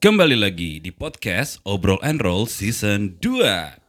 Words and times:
Kembali 0.00 0.32
lagi 0.32 0.80
di 0.80 0.88
podcast 0.96 1.60
Obrol 1.60 2.00
and 2.00 2.24
Roll 2.24 2.48
Season 2.48 3.20
2. 3.20 3.79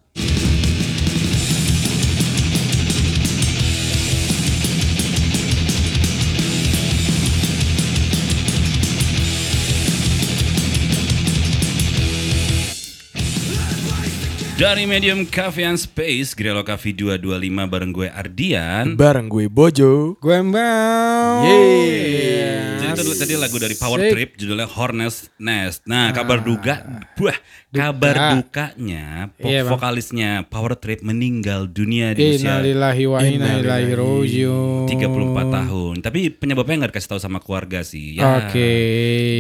Dari 14.62 14.86
Medium 14.86 15.26
Cafe 15.26 15.66
and 15.66 15.82
Space, 15.82 16.38
Grelo 16.38 16.62
Cafe 16.62 16.94
225 16.94 17.66
bareng 17.66 17.90
gue 17.90 18.06
Ardian. 18.14 18.94
Bareng 18.94 19.26
gue 19.26 19.50
Bojo. 19.50 20.22
Gue 20.22 20.38
Mbak. 20.38 21.50
Yeay. 21.50 22.62
Jadi 22.78 23.02
itu 23.02 23.18
tadi 23.18 23.34
lagu 23.42 23.58
dari 23.58 23.74
Power 23.74 23.98
Asik. 23.98 24.12
Trip 24.14 24.30
judulnya 24.38 24.70
Hornets 24.70 25.34
Nest. 25.42 25.82
Nah, 25.90 26.14
kabar 26.14 26.46
duga, 26.46 27.08
buah, 27.18 27.34
kabar 27.74 28.38
dukanya 28.38 29.32
Iya, 29.42 29.66
Bang. 29.66 29.74
vokalisnya 29.74 30.46
Power 30.46 30.78
Trip 30.78 31.02
meninggal 31.02 31.66
dunia 31.66 32.14
di 32.14 32.38
usia 32.38 32.62
Innalillahi 32.62 33.04
wa 33.10 33.20
inna 33.26 33.64
ilaihi 33.64 33.98
rajiun. 33.98 34.86
34 34.92 35.58
tahun. 35.58 35.96
Tapi 36.04 36.20
penyebabnya 36.36 36.86
nggak 36.86 36.92
dikasih 36.94 37.10
tahu 37.16 37.22
sama 37.24 37.40
keluarga 37.42 37.82
sih. 37.82 38.20
Ya, 38.22 38.46
Oke. 38.46 38.70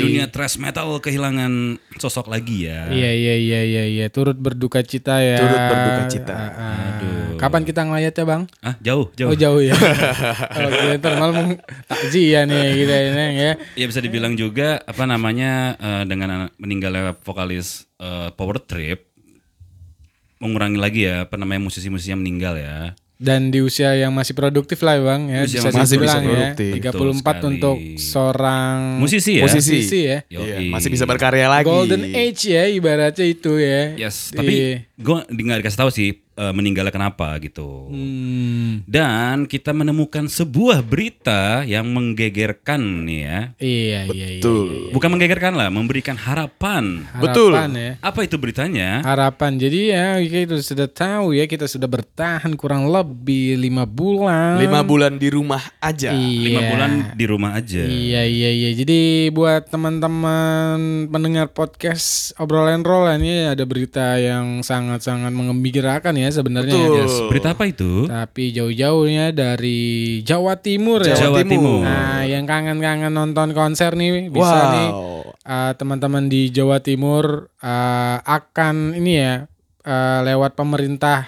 Dunia 0.02 0.32
thrash 0.32 0.58
metal 0.58 0.98
kehilangan 0.98 1.78
sosok 2.00 2.32
lagi 2.32 2.72
ya. 2.72 2.90
Iya 2.90 3.12
iya 3.14 3.36
iya 3.38 3.62
iya 3.68 3.84
iya 3.86 4.06
turut 4.10 4.40
berduka 4.40 4.82
cita 4.82 5.11
ya. 5.20 5.38
Turut 5.44 5.62
berduka 5.68 6.04
cita. 6.08 6.34
Ah, 6.34 6.52
ah. 6.56 6.82
Kapan 7.42 7.66
kita 7.66 7.82
ngelayat 7.82 8.14
ya 8.14 8.24
bang? 8.24 8.44
Ah, 8.62 8.76
jauh, 8.78 9.10
jauh. 9.18 9.34
Oh 9.34 9.38
jauh 9.38 9.66
ya. 9.66 9.74
Oke 10.70 11.02
ntar 11.02 11.18
malam 11.18 11.58
takziah 11.90 12.46
nih 12.46 12.86
kita 12.86 12.96
ini 13.10 13.26
ya. 13.34 13.52
Ya 13.74 13.86
bisa 13.90 13.98
dibilang 13.98 14.38
juga 14.38 14.78
apa 14.86 15.10
namanya 15.10 15.74
eh, 15.82 16.04
dengan 16.06 16.54
meninggalnya 16.62 17.18
vokalis 17.26 17.90
eh, 17.98 18.30
Power 18.38 18.62
Trip 18.62 19.10
mengurangi 20.38 20.78
lagi 20.78 21.02
ya 21.10 21.26
apa 21.26 21.34
namanya 21.38 21.66
musisi-musisi 21.66 22.14
yang 22.14 22.22
meninggal 22.22 22.62
ya. 22.62 22.94
Dan 23.22 23.54
di 23.54 23.62
usia 23.62 23.94
yang 23.94 24.10
masih 24.10 24.34
produktif 24.34 24.82
lah 24.82 24.98
bang 24.98 25.22
ya. 25.30 25.40
Usia 25.46 25.62
bisa 25.62 25.70
masih 25.78 25.96
dibilang 26.02 26.22
bisa 26.22 26.26
produktif. 26.26 26.72
ya. 26.74 26.82
34 26.90 27.22
Betul 27.22 27.46
untuk 27.48 27.78
seorang 28.02 28.78
Musisi 28.98 29.32
ya. 29.38 29.44
Musisi. 29.46 29.78
musisi 29.78 30.00
ya. 30.04 30.18
Yoi. 30.26 30.42
Iya, 30.42 30.58
masih 30.74 30.90
bisa 30.90 31.06
berkarya 31.06 31.46
lagi. 31.46 31.70
Golden 31.70 32.04
age 32.10 32.50
ya 32.50 32.66
ibaratnya 32.66 33.26
itu 33.26 33.62
ya. 33.62 33.94
Yes, 33.96 34.34
Di- 34.34 34.38
tapi 34.38 34.54
gue 34.98 35.18
nggak 35.30 35.60
dikasih 35.62 35.80
tahu 35.80 35.90
sih 35.94 36.21
eh, 36.42 36.54
meninggalnya 36.54 36.90
kenapa 36.90 37.38
gitu. 37.38 37.86
Hmm, 37.94 38.82
Dan 38.90 39.46
kita 39.46 39.70
menemukan 39.78 40.26
sebuah 40.26 40.82
berita 40.82 41.62
yang 41.70 41.86
menggegerkan 41.94 43.06
nih 43.06 43.20
ya. 43.22 43.40
iya 43.62 44.00
iya 44.10 44.28
iya. 44.38 44.42
Betul. 44.42 44.90
Bukan 44.90 45.10
menggegerkan 45.14 45.54
lah, 45.54 45.70
memberikan 45.70 46.18
harapan. 46.18 47.06
Betul. 47.22 47.54
Harapan 47.54 47.72
ya. 47.78 47.92
Apa 48.02 48.26
itu 48.26 48.36
beritanya? 48.42 49.06
Harapan. 49.06 49.62
Jadi 49.62 49.80
ya 49.94 50.18
kita 50.18 50.58
sudah 50.66 50.90
tahu 50.90 51.38
ya 51.38 51.46
kita 51.46 51.70
sudah 51.70 51.86
bertahan 51.86 52.58
kurang 52.58 52.90
lebih 52.90 53.62
lima 53.62 53.86
bulan. 53.86 54.58
Lima 54.58 54.82
bulan 54.82 55.22
di 55.22 55.30
rumah 55.30 55.62
aja. 55.78 56.10
Iya. 56.16 56.46
Lima 56.50 56.62
bulan 56.74 56.92
di 57.14 57.26
rumah 57.30 57.52
aja. 57.54 57.84
Iya 57.86 58.26
iya 58.26 58.50
iya. 58.50 58.70
Jadi 58.74 59.30
buat 59.30 59.70
teman-teman 59.70 61.06
pendengar 61.12 61.54
podcast 61.54 62.34
obrolan 62.40 62.82
roll 62.82 63.06
ini 63.12 63.52
ada 63.52 63.64
berita 63.68 64.18
yang 64.18 64.66
sangat-sangat 64.66 65.30
mengembirakan 65.36 66.16
ya 66.18 66.31
sebenarnya. 66.32 66.74
Betul. 66.74 66.96
Yes, 67.04 67.16
berita 67.28 67.54
apa 67.54 67.64
itu? 67.68 68.08
Tapi 68.08 68.56
jauh-jauhnya 68.56 69.36
dari 69.36 69.80
Jawa 70.24 70.58
Timur 70.60 71.04
ya. 71.04 71.20
Jawa 71.20 71.44
Timur. 71.46 71.84
Nah, 71.84 72.24
yang 72.26 72.48
kangen-kangen 72.48 73.12
nonton 73.12 73.52
konser 73.52 73.94
nih 73.94 74.32
bisa 74.32 74.58
wow. 74.58 74.74
nih 74.74 74.90
uh, 75.46 75.72
teman-teman 75.76 76.32
di 76.32 76.50
Jawa 76.50 76.80
Timur 76.80 77.52
uh, 77.62 78.18
akan 78.24 78.96
ini 78.98 79.12
ya 79.20 79.34
uh, 79.86 80.20
lewat 80.26 80.56
pemerintah 80.56 81.28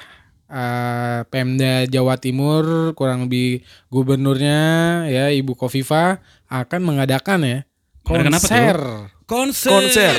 uh, 0.50 1.26
Pemda 1.28 1.86
Jawa 1.90 2.18
Timur 2.22 2.94
kurang 2.94 3.28
lebih 3.28 3.66
gubernurnya 3.90 4.62
ya 5.09 5.30
Ibu 5.34 5.58
Kofifa 5.58 6.22
akan 6.47 6.81
mengadakan 6.86 7.40
ya 7.44 7.59
konser. 8.06 8.78
Konser. 9.25 9.72
Konser. 9.72 10.13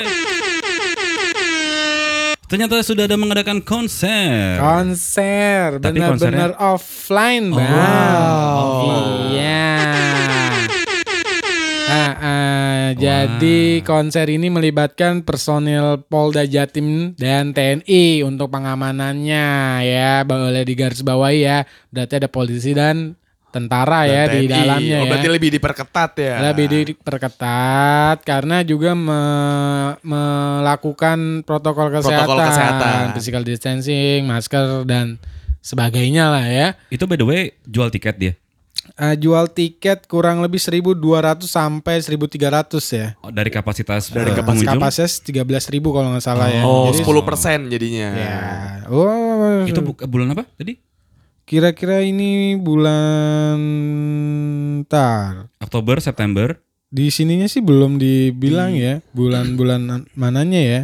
Ternyata 2.55 2.87
sudah 2.87 3.11
ada 3.11 3.19
mengadakan 3.19 3.59
konser. 3.67 4.63
Konser 4.63 5.83
Tapi 5.83 5.99
benar-benar 5.99 6.55
offline, 6.63 7.51
Bang. 7.51 7.67
Iya. 9.35 9.75
Ah, 11.85 12.15
ah, 12.17 12.85
jadi 12.99 13.79
konser 13.87 14.27
ini 14.27 14.51
melibatkan 14.51 15.23
personil 15.23 16.03
Polda 16.11 16.43
Jatim 16.43 17.15
dan 17.15 17.55
TNI 17.55 18.27
untuk 18.27 18.51
pengamanannya 18.51 19.47
ya, 19.87 20.27
boleh 20.27 20.65
digarisbawahi 20.67 21.39
ya. 21.45 21.63
Berarti 21.95 22.15
ada 22.19 22.27
polisi 22.27 22.75
dan 22.75 23.15
tentara 23.55 24.03
ya 24.05 24.27
di 24.27 24.45
TNI. 24.45 24.51
dalamnya 24.51 24.97
Oh, 24.97 25.05
ya. 25.05 25.09
berarti 25.09 25.29
lebih 25.31 25.51
diperketat 25.53 26.11
ya. 26.17 26.35
Lebih 26.45 26.67
diperketat 26.67 28.19
karena 28.21 28.61
juga 28.61 28.93
me- 28.93 29.95
melakukan 30.03 31.19
protokol 31.43 31.89
kesehatan, 31.91 32.27
Protokol 32.27 32.39
kesehatan. 32.45 33.03
physical 33.15 33.43
distancing, 33.43 34.27
masker 34.27 34.83
dan 34.83 35.23
sebagainya 35.61 36.29
lah 36.29 36.45
ya. 36.45 36.69
Itu 36.89 37.07
by 37.07 37.15
the 37.15 37.23
way 37.23 37.43
jual 37.63 37.89
tiket 37.89 38.17
dia. 38.17 38.35
Eh, 38.95 39.17
jual 39.17 39.49
tiket 39.49 40.05
kurang 40.05 40.39
lebih 40.39 40.61
1.200 40.61 41.01
sampai 41.43 41.99
1.300 41.99 42.37
ya. 42.93 43.17
Oh, 43.19 43.33
dari 43.33 43.49
kapasitas 43.49 44.13
Dari 44.13 44.29
eh, 44.29 44.37
kapasitas. 44.37 44.71
Kapasitas 44.71 45.13
13.000 45.25 45.81
kalau 45.89 46.13
nggak 46.13 46.21
salah 46.23 46.47
ya. 46.49 46.63
Oh, 46.63 46.91
Jadi- 46.91 47.01
10% 47.01 47.61
jadinya. 47.67 48.09
Ya. 48.13 48.37
Oh, 48.87 49.65
Itu 49.65 49.81
bu- 49.81 49.97
bulan 50.05 50.37
apa 50.37 50.45
tadi? 50.53 50.77
Kira-kira 51.45 52.01
ini 52.01 52.57
bulan 52.57 53.61
tar. 54.89 55.49
Oktober, 55.61 56.01
September. 56.01 56.57
Di 56.95 57.11
sininya 57.11 57.51
sih 57.51 57.59
belum 57.59 57.99
dibilang 57.99 58.71
ya 58.79 59.03
bulan-bulan 59.13 60.07
mananya 60.15 60.61
ya. 60.63 60.81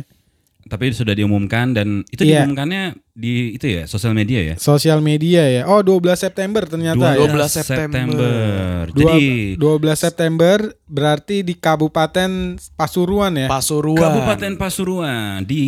Tapi 0.71 0.95
sudah 0.95 1.13
diumumkan 1.13 1.75
dan 1.75 2.07
itu 2.09 2.23
Iya. 2.23 2.47
diumumkannya 2.47 2.95
di 3.11 3.53
itu 3.53 3.67
ya 3.67 3.85
sosial 3.85 4.15
media 4.15 4.39
ya. 4.41 4.55
Sosial 4.55 5.03
media 5.03 5.43
ya. 5.45 5.63
Oh, 5.67 5.83
12 5.83 6.15
September 6.17 6.63
ternyata 6.63 7.13
ya. 7.13 7.19
12 7.19 7.51
September. 7.51 8.87
Dua- 8.87 8.95
Jadi 8.95 9.25
12 9.57 9.99
September 9.99 10.57
berarti 10.87 11.43
di 11.43 11.53
Kabupaten 11.53 12.55
Pasuruan 12.73 13.35
ya. 13.35 13.51
Pasuruan. 13.51 13.99
Kabupaten 13.99 14.53
Pasuruan 14.55 15.43
di 15.43 15.59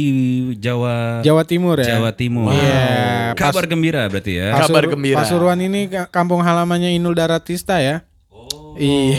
Jawa 0.57 1.19
Jawa 1.21 1.43
Timur 1.43 1.83
ya. 1.83 1.99
Jawa 1.99 2.15
Timur. 2.15 2.55
Iya, 2.55 3.35
pas- 3.35 3.51
Kabar 3.51 3.67
gembira 3.67 4.07
berarti 4.07 4.39
ya. 4.39 4.55
Pas- 4.55 4.71
Kabar 4.71 4.87
gembira. 4.87 5.19
Pasuruan 5.19 5.59
ini 5.59 5.91
ka- 5.91 6.07
kampung 6.09 6.41
halamannya 6.41 6.95
Inul 6.95 7.13
Daratista 7.13 7.83
ya. 7.83 8.07
Iya. 8.73 9.19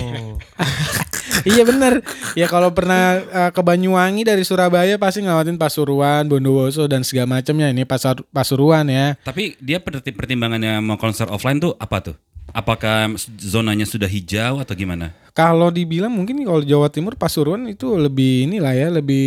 iya 1.44 1.64
bener. 1.66 2.06
Ya 2.38 2.46
kalau 2.46 2.70
pernah 2.74 3.22
uh, 3.22 3.52
ke 3.54 3.62
Banyuwangi 3.62 4.26
dari 4.28 4.44
Surabaya 4.46 4.98
pasti 5.02 5.26
ngelawatin 5.26 5.58
Pasuruan, 5.58 6.30
Bondowoso 6.30 6.86
dan 6.86 7.02
segala 7.02 7.40
macamnya 7.40 7.70
ini 7.74 7.84
Pasar 7.84 8.22
Pasuruan 8.30 8.88
ya. 8.90 9.18
Tapi 9.26 9.58
dia 9.58 9.82
perti- 9.82 10.14
pertimbangannya 10.14 10.80
mau 10.82 10.98
konser 11.00 11.30
offline 11.30 11.60
tuh 11.62 11.74
apa 11.80 12.12
tuh? 12.12 12.16
Apakah 12.54 13.10
zonanya 13.42 13.84
sudah 13.84 14.06
hijau 14.06 14.62
atau 14.62 14.74
gimana? 14.74 15.10
Kalau 15.34 15.74
dibilang 15.74 16.14
mungkin 16.14 16.46
kalau 16.46 16.62
Jawa 16.62 16.94
Timur 16.94 17.18
Pasuruan 17.18 17.66
itu 17.66 17.98
lebih 17.98 18.46
inilah 18.46 18.70
ya, 18.72 18.88
lebih 18.94 19.26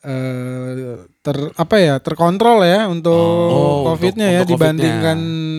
eh, 0.00 0.72
ter 1.20 1.36
apa 1.52 1.76
ya, 1.76 2.00
terkontrol 2.00 2.64
ya 2.64 2.88
untuk 2.88 3.12
Oh, 3.52 3.92
Covid-nya 3.92 4.24
untuk- 4.24 4.32
ya 4.32 4.40
untuk 4.40 4.52
dibandingkan 4.56 5.18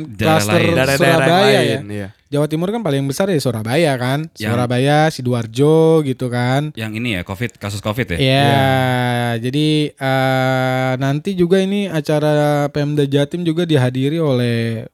Daerah 0.10 0.42
klaster 0.42 0.98
Surabaya 0.98 1.46
ya. 1.46 1.62
lain, 1.62 1.82
iya. 1.94 2.10
Jawa 2.30 2.46
Timur 2.46 2.70
kan 2.70 2.82
paling 2.82 3.06
besar 3.06 3.30
ya 3.30 3.38
Surabaya 3.38 3.94
kan, 3.94 4.26
Yang- 4.34 4.50
Surabaya, 4.50 4.98
sidoarjo 5.10 5.78
gitu 6.02 6.26
kan. 6.30 6.74
Yang 6.74 6.92
ini 6.98 7.10
ya 7.14 7.22
Covid 7.22 7.62
kasus 7.62 7.78
Covid 7.80 8.10
ya? 8.10 8.18
Iya, 8.18 8.66
jadi 9.40 9.68
eh, 9.94 10.92
nanti 10.98 11.38
juga 11.38 11.62
ini 11.62 11.86
acara 11.86 12.66
Pemda 12.70 13.06
Jatim 13.06 13.46
juga 13.46 13.70
dihadiri 13.70 14.18
oleh 14.18 14.90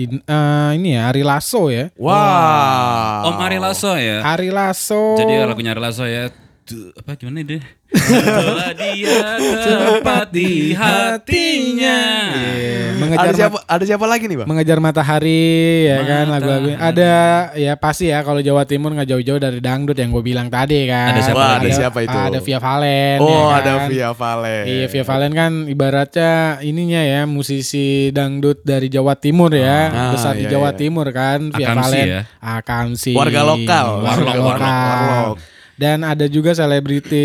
in- 0.00 0.22
eh, 0.24 0.70
ini 0.76 0.96
ya 0.96 1.08
Ari 1.08 1.20
Lasso 1.20 1.68
ya. 1.68 1.90
Wow. 1.98 3.28
Om 3.28 3.36
Ari 3.40 3.58
Lasso 3.60 3.92
ya. 3.96 4.24
Ari 4.24 4.48
Lasso. 4.48 5.16
Jadi 5.18 5.32
lagunya 5.44 5.72
Ari 5.76 5.82
Lasso 5.82 6.04
ya. 6.06 6.30
Tuh, 6.70 6.94
apa 6.94 7.18
gimana 7.18 7.42
deh? 7.42 7.58
Telah 7.90 8.70
dia 8.72 9.18
tepat 9.42 10.30
di 10.30 10.70
hatinya. 10.70 11.98
Iya, 12.30 12.94
mengejar 12.94 13.26
Ada 13.26 13.32
siapa 13.34 13.58
ada 13.66 13.84
siapa 13.84 14.06
lagi 14.06 14.24
nih, 14.24 14.38
Bang? 14.38 14.46
mengejar 14.46 14.78
matahari 14.78 15.50
ya 15.84 15.98
kan 16.00 16.24
lagu-lagu 16.28 16.70
Matahari. 16.70 16.86
ada 16.94 17.12
ya 17.56 17.74
pasti 17.74 18.06
ya 18.06 18.22
kalau 18.22 18.38
Jawa 18.38 18.62
Timur 18.64 18.92
nggak 18.92 19.08
jauh-jauh 19.08 19.40
dari 19.40 19.58
dangdut 19.58 19.96
yang 19.96 20.10
gue 20.10 20.22
bilang 20.22 20.46
tadi 20.46 20.86
kan 20.86 21.10
Ada 21.10 21.20
siapa 21.24 21.34
Wah, 21.36 21.48
lagi? 21.50 21.58
ada 21.60 21.70
siapa 21.74 21.98
itu? 22.00 22.18
ada 22.20 22.38
Via 22.38 22.58
Valen 22.60 23.18
Oh, 23.18 23.26
ya 23.26 23.42
ada 23.52 23.70
kan? 23.74 23.88
Via 23.88 24.10
Valen. 24.12 24.64
Iya 24.64 24.86
Via 24.86 25.04
Valen 25.04 25.32
kan 25.32 25.52
ibaratnya 25.66 26.32
ininya 26.60 27.02
ya 27.02 27.20
musisi 27.24 27.86
dangdut 28.10 28.62
dari 28.62 28.86
Jawa 28.86 29.16
Timur 29.16 29.50
ya 29.50 29.78
Ah, 29.90 30.10
besar 30.12 30.34
di 30.34 30.46
iya, 30.46 30.52
Jawa 30.52 30.70
iya. 30.70 30.78
Timur 30.78 31.06
kan 31.10 31.50
Via 31.50 31.66
Akamsi 31.68 31.82
Valen 31.82 32.06
ya? 32.06 32.22
Akamsi 32.38 33.12
Warga 33.12 33.42
lokal. 33.42 33.86
warga 33.98 34.30
Warlock, 34.30 34.38
lokal 34.38 34.70
warlock. 34.86 35.36
Dan 35.80 36.04
ada 36.04 36.28
juga 36.28 36.52
selebriti 36.52 37.24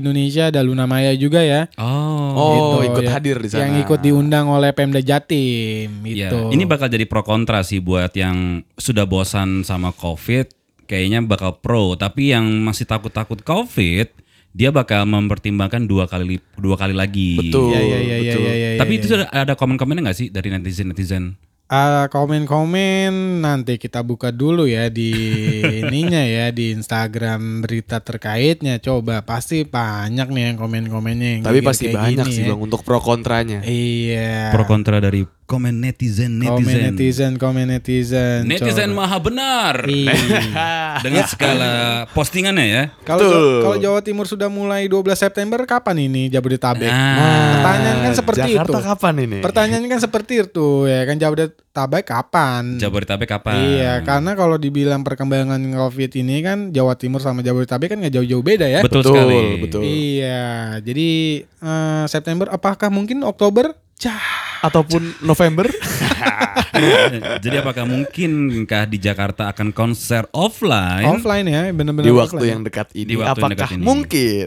Indonesia 0.00 0.48
ada 0.48 0.64
Luna 0.64 0.88
Maya 0.88 1.12
juga 1.12 1.44
ya. 1.44 1.68
Oh. 1.76 2.32
Oh, 2.32 2.52
Gitu, 2.56 2.76
ikut 2.88 3.04
ya. 3.04 3.10
hadir 3.12 3.36
di 3.36 3.48
sana. 3.52 3.68
Yang 3.68 3.74
ikut 3.84 4.00
diundang 4.00 4.48
oleh 4.48 4.72
Pemda 4.72 5.04
Jatim 5.04 6.00
Ya, 6.08 6.32
gitu. 6.32 6.48
ini 6.48 6.64
bakal 6.64 6.88
jadi 6.88 7.04
pro 7.04 7.20
kontra 7.20 7.60
sih 7.60 7.84
buat 7.84 8.08
yang 8.16 8.64
sudah 8.80 9.04
bosan 9.04 9.68
sama 9.68 9.92
COVID, 9.92 10.48
kayaknya 10.88 11.20
bakal 11.22 11.60
pro. 11.60 11.92
Tapi 11.92 12.32
yang 12.32 12.48
masih 12.64 12.88
takut-takut 12.88 13.44
COVID, 13.44 14.08
dia 14.54 14.72
bakal 14.72 15.04
mempertimbangkan 15.04 15.84
dua 15.84 16.08
kali 16.08 16.40
dua 16.56 16.80
kali 16.80 16.96
lagi. 16.96 17.36
Betul. 17.36 17.68
Iya 17.68 17.80
iya 17.80 17.84
iya 17.84 17.98
iya 18.00 18.16
betul. 18.32 18.42
iya. 18.48 18.54
iya, 18.54 18.68
Tapi 18.80 18.92
iya. 18.94 18.98
itu 18.98 19.06
sudah 19.12 19.26
ada 19.28 19.52
komen-komennya 19.52 20.08
nggak 20.08 20.18
sih 20.18 20.28
dari 20.32 20.48
netizen 20.48 20.88
netizen? 20.88 21.24
Ah, 21.64 22.12
komen-komen 22.12 23.40
nanti 23.40 23.80
kita 23.80 24.04
buka 24.04 24.28
dulu 24.28 24.68
ya 24.68 24.92
di 24.92 25.16
ininya 25.80 26.20
ya 26.20 26.52
di 26.52 26.76
Instagram 26.76 27.64
berita 27.64 28.04
terkaitnya. 28.04 28.76
Coba 28.84 29.24
pasti 29.24 29.64
banyak 29.64 30.28
nih 30.28 30.42
yang 30.52 30.56
komen-komennya 30.60 31.28
yang 31.40 31.42
Tapi 31.42 31.64
pasti 31.64 31.88
kayak 31.88 31.96
banyak 31.96 32.26
gini 32.28 32.36
sih 32.36 32.42
ya. 32.44 32.52
bang 32.52 32.60
untuk 32.60 32.84
pro 32.84 33.00
kontranya. 33.00 33.64
Iya. 33.64 34.52
Pro 34.52 34.68
kontra 34.68 35.00
dari 35.00 35.24
komen 35.44 35.76
netizen 35.76 36.40
Komen 36.40 36.64
netizen. 36.64 36.82
netizen, 36.88 37.32
komen 37.36 37.66
netizen. 37.68 38.40
Netizen 38.44 38.90
Coba. 38.90 39.04
maha 39.04 39.18
benar. 39.18 39.76
Iya. 39.84 40.16
Dengan 41.04 41.24
segala 41.24 41.70
postingannya 42.10 42.64
ya. 42.64 42.82
Kalau 43.02 43.60
kalau 43.60 43.76
Jawa 43.76 44.00
Timur 44.00 44.24
sudah 44.24 44.48
mulai 44.48 44.88
12 44.88 45.04
September 45.14 45.60
kapan 45.62 45.96
ini 46.02 46.26
Jabodetabek? 46.26 46.88
Nah, 46.88 47.54
Pertanyaan 47.54 47.98
kan 48.00 48.12
seperti 48.14 48.40
Jakarta 48.50 48.72
itu. 48.72 48.86
kapan 48.86 49.14
ini? 49.20 49.38
Pertanyaannya 49.40 49.88
kan 49.90 50.00
seperti 50.00 50.32
itu 50.42 50.68
ya 50.84 51.00
kan 51.02 51.16
Jabodetabek 51.16 52.04
kapan? 52.04 52.62
Jabodetabek 52.76 53.28
kapan? 53.30 53.54
Iya, 53.54 53.92
karena 54.00 54.32
kalau 54.32 54.56
dibilang 54.56 55.04
perkembangan 55.04 55.60
COVID 55.60 56.10
ini 56.16 56.40
kan 56.40 56.58
Jawa 56.70 56.96
Timur 56.96 57.20
sama 57.20 57.40
Jabodetabek 57.40 57.92
kan 57.92 57.98
nggak 58.00 58.14
jauh-jauh 58.14 58.40
beda 58.42 58.64
ya. 58.64 58.80
Betul, 58.80 59.00
Betul, 59.00 59.12
sekali. 59.12 59.38
betul. 59.60 59.80
Iya, 59.84 60.44
jadi 60.80 61.10
eh, 61.44 62.04
September 62.06 62.48
apakah 62.48 62.88
mungkin 62.88 63.20
Oktober? 63.22 63.76
Cah, 63.94 64.60
Ataupun 64.60 65.22
November? 65.22 65.70
Jadi 67.44 67.56
apakah 67.56 67.86
mungkinkah 67.86 68.90
di 68.90 68.98
Jakarta 68.98 69.52
akan 69.54 69.70
konser 69.70 70.26
offline? 70.34 71.06
offline 71.06 71.46
ya, 71.46 71.70
benar-benar 71.70 72.02
di 72.02 72.10
waktu 72.10 72.34
offline. 72.34 72.50
yang 72.50 72.62
dekat 72.66 72.88
ini. 72.96 73.06
Di 73.06 73.16
waktu 73.16 73.28
yang 73.28 73.38
Apakah 73.38 73.50
dekat 73.54 73.70
ini. 73.76 73.82
mungkin? 73.84 74.46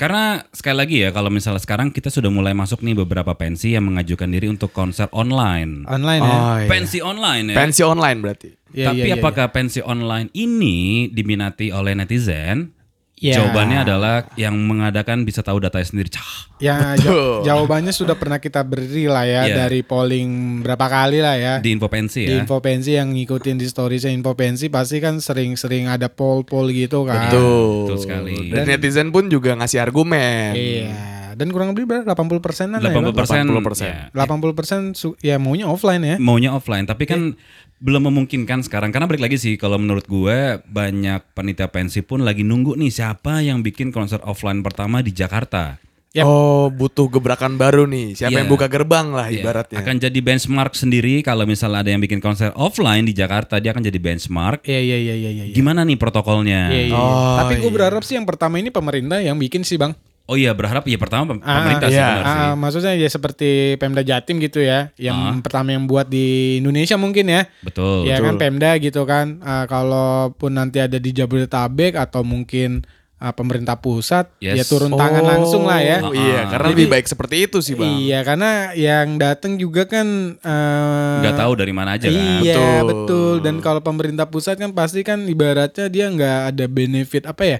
Karena 0.00 0.24
sekali 0.50 0.76
lagi 0.78 0.96
ya 1.04 1.10
kalau 1.10 1.28
misalnya 1.28 1.60
sekarang 1.60 1.92
kita 1.92 2.08
sudah 2.08 2.32
mulai 2.32 2.56
masuk 2.56 2.80
nih 2.80 2.96
beberapa 2.96 3.34
pensi 3.36 3.76
yang 3.76 3.84
mengajukan 3.84 4.28
diri 4.30 4.48
untuk 4.48 4.72
konser 4.72 5.10
online. 5.12 5.84
online 5.84 6.22
ya. 6.24 6.32
Oh, 6.32 6.56
iya. 6.56 6.68
Pensi 6.70 6.98
online 7.04 7.44
ya. 7.52 7.56
Pensi 7.58 7.82
online 7.84 8.18
berarti. 8.24 8.48
Iya, 8.68 8.86
Tapi 8.92 9.00
iya, 9.00 9.06
iya, 9.12 9.16
apakah 9.16 9.48
pensi 9.48 9.80
online 9.80 10.28
ini 10.32 11.08
diminati 11.08 11.72
oleh 11.72 11.92
netizen? 11.92 12.72
Ya. 13.18 13.42
Jawabannya 13.42 13.78
adalah 13.82 14.30
yang 14.38 14.54
mengadakan 14.54 15.26
bisa 15.26 15.42
tahu 15.42 15.58
datanya 15.58 15.86
sendiri. 15.90 16.08
Cah. 16.10 16.50
Ya, 16.58 16.94
Betul. 16.94 17.46
jawabannya 17.46 17.90
sudah 17.90 18.18
pernah 18.18 18.38
kita 18.38 18.62
beri 18.66 19.06
lah 19.06 19.22
ya 19.22 19.42
Iya. 19.46 19.54
dari 19.66 19.86
polling 19.86 20.62
berapa 20.62 20.86
kali 20.86 21.18
lah 21.22 21.34
ya. 21.38 21.54
Di 21.58 21.70
info 21.70 21.86
pensi 21.86 22.26
Di 22.26 22.34
ya. 22.34 22.42
Infopensi 22.42 22.94
yang 22.94 23.14
ngikutin 23.14 23.58
di 23.58 23.66
storiesnya 23.66 24.10
Infopensi 24.10 24.66
pasti 24.66 24.98
kan 24.98 25.18
sering-sering 25.18 25.86
ada 25.86 26.10
poll-poll 26.10 26.70
gitu 26.70 27.06
kan. 27.06 27.30
Betul. 27.30 27.94
betul 27.94 27.98
sekali. 28.02 28.50
Dan 28.50 28.64
netizen 28.66 29.10
pun 29.10 29.30
juga 29.30 29.54
ngasih 29.54 29.78
argumen. 29.82 30.54
Iya. 30.54 31.18
Dan 31.38 31.54
kurang 31.54 31.70
lebih 31.70 31.86
berapa? 31.86 32.02
80 32.02 32.42
persenan 32.42 32.82
80 32.82 33.14
ya. 33.14 33.14
persen. 33.14 33.42
80%. 33.46 34.10
80 34.10 34.58
persen 34.58 34.80
ya 35.22 35.38
maunya 35.38 35.70
offline 35.70 36.02
ya. 36.02 36.16
maunya 36.18 36.50
offline 36.50 36.82
tapi 36.82 37.06
kan 37.06 37.38
belum 37.78 38.10
memungkinkan 38.10 38.66
sekarang 38.66 38.90
karena 38.90 39.06
balik 39.06 39.22
lagi 39.22 39.38
sih 39.38 39.54
kalau 39.54 39.78
menurut 39.78 40.02
gue 40.04 40.58
banyak 40.66 41.22
panitia 41.30 41.70
pensi 41.70 42.02
pun 42.02 42.20
lagi 42.20 42.42
nunggu 42.42 42.74
nih 42.74 42.90
siapa 42.90 43.38
yang 43.38 43.62
bikin 43.62 43.88
konser 43.88 44.18
offline 44.22 44.60
pertama 44.60 44.98
di 44.98 45.10
Jakarta 45.10 45.78
Yap. 46.08 46.24
Oh, 46.24 46.72
butuh 46.72 47.04
gebrakan 47.12 47.60
baru 47.60 47.84
nih. 47.84 48.16
Siapa 48.16 48.32
Iya. 48.32 48.40
yang 48.40 48.48
buka 48.48 48.64
gerbang 48.64 49.12
lah 49.12 49.28
Iya, 49.28 49.44
ibaratnya. 49.44 49.76
akan 49.76 50.00
jadi 50.00 50.18
benchmark 50.18 50.72
sendiri 50.72 51.20
kalau 51.20 51.44
misalnya 51.44 51.84
ada 51.84 51.92
yang 51.92 52.00
bikin 52.00 52.16
konser 52.16 52.48
offline 52.56 53.04
di 53.04 53.12
Jakarta 53.12 53.60
dia 53.60 53.76
akan 53.76 53.84
jadi 53.84 54.00
benchmark 54.00 54.64
Iya 54.64 54.80
iya 54.80 54.96
iya 54.96 55.14
iya 55.14 55.30
iya. 55.36 55.44
gimana 55.52 55.84
nih 55.84 56.00
protokolnya 56.00 56.72
Iya, 56.72 56.82
iya. 56.88 56.96
Oh, 56.96 57.36
Tapi 57.36 57.60
gue 57.60 57.68
iya. 57.68 57.76
berharap 57.76 58.00
sih 58.00 58.16
yang 58.16 58.24
pertama 58.24 58.56
ini 58.56 58.72
pemerintah 58.72 59.20
yang 59.20 59.36
bikin 59.36 59.68
sih 59.68 59.76
bang. 59.76 59.92
Oh 60.28 60.36
iya 60.36 60.52
berharap 60.52 60.84
ya 60.84 60.94
pertama 60.94 61.24
pem- 61.26 61.40
Ah, 61.40 61.56
pemerintah 61.58 61.88
sih 61.88 61.96
iya. 61.96 62.08
benar 62.10 62.24
sih 62.24 62.38
Ah, 62.42 62.54
maksudnya 62.54 62.92
ya 62.94 63.08
seperti 63.08 63.48
Pemda 63.74 64.02
Jatim 64.02 64.36
gitu 64.38 64.60
ya, 64.60 64.92
yang 64.96 65.40
pertama 65.40 65.72
yang 65.72 65.84
buat 65.84 66.04
di 66.06 66.26
Indonesia 66.58 66.94
mungkin 66.94 67.26
ya. 67.26 67.48
betul 67.60 68.04
ya 68.04 68.20
kan 68.20 68.36
Pemda 68.36 68.76
gitu 68.76 69.02
kan. 69.02 69.40
Ah, 69.40 69.64
kalaupun 69.64 70.52
nanti 70.52 70.78
ada 70.78 70.96
di 70.96 71.10
Jabodetabek 71.10 71.96
atau 71.96 72.20
mungkin 72.22 72.84
ah, 73.16 73.32
pemerintah 73.32 73.74
pusat, 73.74 74.30
Yes. 74.38 74.54
ya 74.54 74.64
turun 74.64 74.92
tangan 74.92 75.24
langsung 75.24 75.64
lah 75.64 75.80
ya. 75.80 75.98
Oh, 76.00 76.12
iya, 76.12 76.44
Ah. 76.44 76.54
karena 76.54 76.66
Jadi- 76.66 76.74
lebih 76.76 76.88
baik 76.88 77.06
seperti 77.08 77.36
itu 77.42 77.58
sih, 77.58 77.74
Bang. 77.74 77.98
Iya, 77.98 78.22
karena 78.22 78.50
yang 78.72 79.16
datang 79.16 79.56
juga 79.56 79.84
kan 79.84 80.06
eh, 80.38 81.16
nggak 81.18 81.34
tahu 81.36 81.52
dari 81.56 81.72
mana 81.72 81.96
aja 81.96 82.06
kan 82.06 82.14
Iya 82.14 82.54
Betul. 82.54 82.86
betul. 82.86 83.32
Dan 83.42 83.54
kalau 83.58 83.80
pemerintah 83.80 84.24
pusat 84.24 84.54
kan 84.56 84.70
pasti 84.70 85.02
kan 85.02 85.24
ibaratnya 85.24 85.88
dia 85.88 86.06
nggak 86.06 86.38
ada 86.48 86.64
benefit 86.66 87.24
apa 87.24 87.42
ya? 87.44 87.58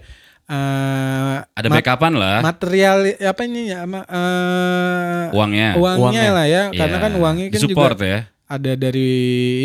Eh 0.49 1.37
ada 1.45 1.69
backupan 1.69 2.13
lah 2.17 2.41
material 2.41 3.05
apa 3.21 3.41
ini 3.45 3.69
ya? 3.69 3.85
eh, 3.85 5.25
uangnya 5.37 5.77
uangnya, 5.77 6.01
Uangnya. 6.01 6.31
lah 6.33 6.47
ya. 6.49 6.63
Iya, 6.73 6.79
Karena 6.81 6.97
kan 6.99 7.13
uangnya 7.15 7.47
kan 7.53 7.61
support 7.61 7.97
juga 8.01 8.09
ya 8.09 8.21
ada 8.49 8.73
dari 8.75 9.11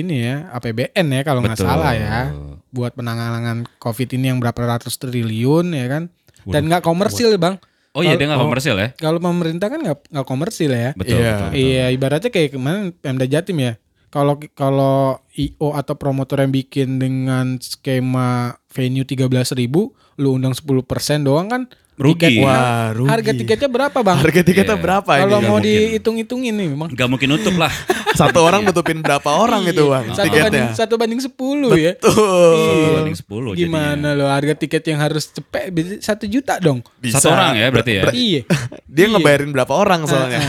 ini 0.04 0.28
ya 0.28 0.52
APBN 0.52 1.08
ya 1.08 1.22
kalau 1.24 1.40
nggak 1.40 1.56
salah 1.56 1.96
ya. 1.96 2.36
Buat 2.68 3.00
penanganan 3.00 3.64
COVID 3.80 4.20
ini 4.20 4.28
yang 4.28 4.44
berapa 4.44 4.60
ratus 4.60 5.00
triliun 5.00 5.72
ya 5.72 5.88
kan. 5.88 6.04
Dan 6.44 6.68
nggak 6.68 6.84
komersil 6.84 7.32
bang. 7.40 7.56
oh 7.94 8.02
iya 8.02 8.18
dia 8.18 8.26
nggak 8.26 8.42
komersil 8.42 8.74
ya 8.76 8.90
Kalau 8.98 9.22
pemerintah 9.22 9.70
kan 9.72 9.80
nggak 9.80 10.12
nggak 10.12 10.28
komersil 10.28 10.74
ya. 10.74 10.92
betul, 11.00 11.16
Iya. 11.16 11.30
betul, 11.32 11.48
betul. 11.48 11.62
Iya, 11.64 11.86
ibaratnya 11.94 12.32
kayak 12.34 12.50
kemarin 12.52 12.84
Pemda 12.92 13.24
Jatim 13.24 13.58
ya. 13.62 13.74
Kalau 14.12 14.36
kalau 14.52 15.24
IO 15.32 15.72
atau 15.74 15.96
promotor 15.96 16.44
yang 16.44 16.52
bikin 16.52 17.00
dengan 17.00 17.56
skema 17.58 18.58
venue 18.68 19.08
13.000 19.08 19.30
ribu, 19.56 19.96
lu 20.16 20.36
undang 20.36 20.52
10% 20.52 20.86
doang 21.22 21.48
kan 21.48 21.64
Rugi. 21.94 22.26
tiket- 22.36 22.42
Wah, 22.42 22.90
rugi. 22.90 23.06
Harga 23.06 23.32
tiketnya 23.32 23.70
berapa, 23.70 23.98
Bang? 24.02 24.18
Harga 24.18 24.42
tiketnya 24.42 24.74
Iya. 24.74 24.82
berapa 24.82 25.12
Kalau 25.16 25.30
ini? 25.32 25.46
mau 25.46 25.56
mungkin. 25.56 25.70
dihitung-hitungin 25.70 26.54
nih, 26.56 26.68
Bang. 26.72 26.90
nggak 26.90 27.06
mungkin 27.08 27.28
nutup 27.30 27.54
lah 27.54 27.70
Satu 28.14 28.42
orang 28.42 28.62
nutupin 28.62 28.98
berapa 29.00 29.26
orang 29.28 29.62
itu, 29.64 29.86
Bang? 29.88 30.06
Satu 30.08 30.26
banding 30.26 30.42
Tiketnya. 30.44 30.68
satu 30.76 30.94
banding 30.96 31.18
10 31.18 31.34
ya. 31.76 31.94
Tuh. 31.96 32.14
Iya. 32.14 32.90
banding 32.96 33.14
10 33.16 33.26
jadinya. 33.52 33.58
Gimana 33.60 34.08
lo 34.12 34.26
harga 34.26 34.54
tiket 34.56 34.84
yang 34.88 35.00
harus 35.00 35.30
cepet 35.30 35.70
bisa 35.70 35.94
satu 36.00 36.26
juta 36.26 36.58
dong. 36.58 36.82
satu 37.04 37.30
orang 37.30 37.54
ya 37.56 37.70
berarti 37.70 37.92
ya 37.92 38.04
Iya. 38.10 38.42
Dia 38.86 39.06
ngebayarin 39.08 39.50
berapa 39.50 39.70
orang 39.72 40.06
soalnya? 40.06 40.42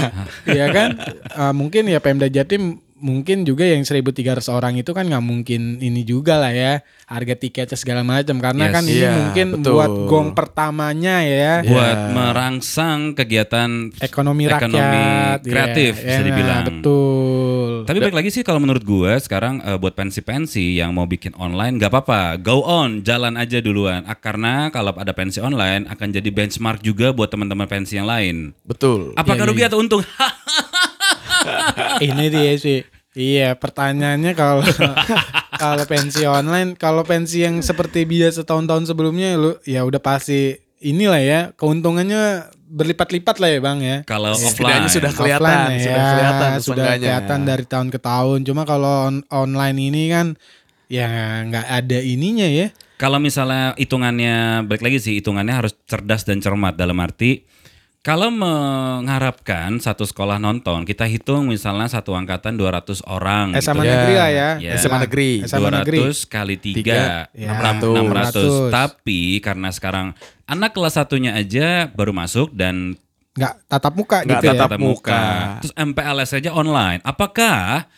Iya 0.44 0.66
kan? 0.70 0.88
Ah, 1.30 1.52
mungkin 1.52 1.84
ya 1.84 1.98
Pemda 1.98 2.24
Jatim 2.26 2.80
mungkin 3.04 3.44
juga 3.44 3.68
yang 3.68 3.84
1300 3.84 4.48
orang 4.48 4.80
itu 4.80 4.96
kan 4.96 5.04
nggak 5.04 5.20
mungkin 5.20 5.76
ini 5.76 6.02
juga 6.02 6.40
lah 6.40 6.48
ya 6.48 6.80
harga 7.04 7.36
tiketnya 7.36 7.76
segala 7.76 8.00
macam 8.00 8.40
karena 8.40 8.64
Yes. 8.64 8.72
kan 8.72 8.84
ini 8.88 8.96
Iya, 8.96 9.12
mungkin 9.12 9.46
betul. 9.60 9.72
buat 9.76 9.92
gong 10.08 10.28
pertamanya 10.32 11.20
ya 11.20 11.60
buat 11.60 11.98
Iya. 12.00 12.08
merangsang 12.10 13.12
kegiatan 13.12 13.92
ekonomi 14.00 14.48
rakyat 14.48 14.60
ekonomi 14.64 15.04
kreatif 15.44 15.92
Iya, 15.94 16.02
bisa 16.02 16.16
iya, 16.16 16.24
dibilang. 16.24 16.64
betul 16.64 17.70
Tapi 17.84 17.98
balik 18.00 18.16
lagi 18.16 18.30
sih 18.32 18.40
kalau 18.40 18.56
menurut 18.56 18.80
gue 18.80 19.12
sekarang 19.20 19.60
eh, 19.60 19.76
buat 19.76 19.92
pensi-pensi 19.92 20.80
yang 20.80 20.96
mau 20.96 21.04
bikin 21.04 21.36
online 21.36 21.76
gak 21.76 21.92
apa-apa, 21.92 22.40
go 22.40 22.64
on, 22.64 23.04
jalan 23.04 23.36
aja 23.36 23.60
duluan. 23.60 24.08
Ah, 24.08 24.16
karena 24.16 24.72
kalau 24.72 24.96
ada 24.96 25.12
pensi 25.12 25.36
online 25.36 25.84
akan 25.84 26.08
jadi 26.08 26.32
benchmark 26.32 26.80
juga 26.80 27.12
buat 27.12 27.28
teman-teman 27.28 27.68
pensi 27.68 28.00
yang 28.00 28.08
lain. 28.08 28.56
Betul. 28.64 29.12
Apakah 29.12 29.44
Iya, 29.44 29.50
rugi 29.52 29.62
atau 29.68 29.76
untung? 29.76 30.00
ini 32.00 32.32
dia 32.32 32.56
sih 32.56 32.80
iya 33.14 33.54
pertanyaannya 33.54 34.32
kalau 34.34 34.62
kalau 35.62 35.84
pensi 35.86 36.26
online 36.26 36.74
kalau 36.74 37.06
pensi 37.06 37.46
yang 37.46 37.62
seperti 37.62 38.04
biasa 38.04 38.42
tahun-tahun 38.42 38.90
sebelumnya 38.90 39.38
lu 39.38 39.56
ya 39.64 39.86
udah 39.86 40.02
pasti 40.02 40.58
inilah 40.84 41.22
ya 41.22 41.40
keuntungannya 41.56 42.52
berlipat-lipat 42.74 43.36
lah 43.38 43.50
ya 43.54 43.60
bang 43.62 43.78
ya 43.80 43.96
kalau 44.02 44.34
Setidaknya 44.34 44.84
offline 44.84 44.86
sudah 44.90 45.12
kelihatan, 45.14 45.46
Offline 45.46 45.78
ya, 45.78 45.84
sudah 45.86 46.04
kelihatan 46.10 46.50
sudah 46.58 46.84
kelihatan 46.98 47.40
dari 47.46 47.64
tahun 47.64 47.88
ke 47.94 47.98
tahun. 48.02 48.38
Cuma 48.42 48.62
kalau 48.66 48.94
on- 49.08 49.26
online 49.30 49.78
ini 49.78 50.10
kan 50.10 50.26
ya 50.90 51.06
nggak 51.46 51.66
ada 51.70 51.98
ininya 52.02 52.48
ya. 52.50 52.74
Kalau 52.98 53.22
misalnya 53.22 53.78
hitungannya 53.78 54.66
balik 54.66 54.82
lagi 54.82 54.98
sih 54.98 55.14
hitungannya 55.22 55.54
harus 55.54 55.74
cerdas 55.86 56.26
dan 56.26 56.42
cermat 56.42 56.74
dalam 56.74 56.98
arti 56.98 57.46
kalau 58.04 58.28
mengharapkan 58.28 59.80
satu 59.80 60.04
sekolah 60.04 60.36
nonton, 60.36 60.84
kita 60.84 61.08
hitung 61.08 61.48
misalnya 61.48 61.88
satu 61.88 62.12
angkatan 62.12 62.52
200 62.52 63.00
orang. 63.08 63.56
SMA 63.56 63.80
gitu. 63.80 63.88
Ya. 63.88 63.92
negeri 63.96 64.14
lah 64.20 64.30
ya. 64.30 64.50
Ya. 64.60 64.72
SMA 64.76 64.98
negeri. 65.08 65.30
SMA 65.48 65.70
negeri. 65.72 65.98
200 66.12 66.28
kali 66.28 66.54
3 66.60 66.76
Tiga. 66.84 67.00
Ya, 67.32 67.56
600. 67.56 68.68
600. 68.68 68.68
Tapi 68.68 69.40
karena 69.40 69.72
sekarang 69.72 70.06
anak 70.44 70.76
kelas 70.76 71.00
satunya 71.00 71.32
aja 71.32 71.88
baru 71.96 72.12
masuk 72.12 72.52
dan 72.52 73.00
Nggak 73.34 73.54
tatap 73.66 73.92
muka 73.98 74.18
Nggak 74.22 74.28
gitu 74.30 74.46
tatap 74.46 74.54
ya. 74.54 74.62
tatap 74.62 74.78
muka. 74.78 75.22
Terus 75.64 75.74
MPLS 75.74 76.30
saja 76.30 76.50
online. 76.54 77.00
Apakah 77.02 77.88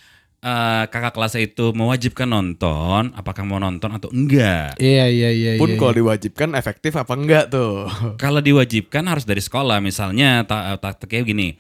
eh, 0.43 0.85
kakak 0.89 1.13
kelasnya 1.17 1.43
itu 1.47 1.73
mewajibkan 1.73 2.29
nonton, 2.29 3.15
apakah 3.17 3.43
mau 3.45 3.61
nonton 3.61 3.93
atau 3.97 4.09
enggak? 4.13 4.77
Iya 4.81 5.07
iya 5.09 5.31
iya. 5.33 5.51
Pun 5.57 5.73
iya, 5.73 5.79
kalau 5.81 5.93
diwajibkan 5.97 6.53
efektif 6.57 6.93
apa 6.97 7.13
enggak 7.17 7.53
tuh? 7.53 7.89
Kalau 8.23 8.41
diwajibkan 8.41 9.05
harus 9.07 9.25
dari 9.25 9.41
sekolah, 9.41 9.79
misalnya 9.81 10.45
tak 10.49 10.81
ta, 10.81 10.91
kayak 11.07 11.29
gini. 11.31 11.57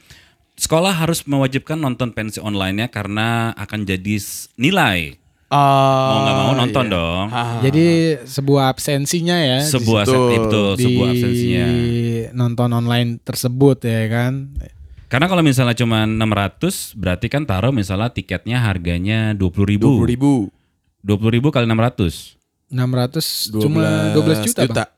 Sekolah 0.56 0.92
harus 0.92 1.20
mewajibkan 1.28 1.76
nonton 1.76 2.16
pensi 2.16 2.40
online-nya 2.40 2.88
karena 2.88 3.52
akan 3.60 3.84
jadi 3.84 4.16
nilai. 4.56 5.20
Mau 5.46 6.18
nggak 6.26 6.36
mau 6.42 6.52
nonton 6.58 6.84
iya. 6.90 6.94
dong. 6.96 7.26
Ah. 7.30 7.58
Jadi 7.62 7.86
sebuah 8.26 8.74
absensinya 8.74 9.36
ya. 9.38 9.60
Sebuah 9.62 10.02
itu, 10.02 10.62
di 10.74 10.84
sebuah 10.90 11.08
absensinya. 11.14 11.66
nonton 12.34 12.68
online 12.74 13.22
tersebut 13.22 13.78
ya 13.86 14.02
kan. 14.10 14.58
Karena 15.06 15.30
kalau 15.30 15.42
misalnya 15.46 15.78
cuma 15.78 16.02
600 16.02 16.98
berarti 16.98 17.26
kan 17.30 17.46
taruh 17.46 17.70
misalnya 17.70 18.10
tiketnya 18.10 18.58
harganya 18.58 19.38
20.000 19.38 19.70
ribu. 19.78 20.02
20 20.02 20.12
ribu. 20.12 20.32
20 21.06 21.36
ribu 21.38 21.48
kali 21.54 21.66
600. 21.70 22.34
600 22.66 23.62
cuma 23.62 24.10
12 24.18 24.46
juta, 24.50 24.62
Bang. 24.66 24.95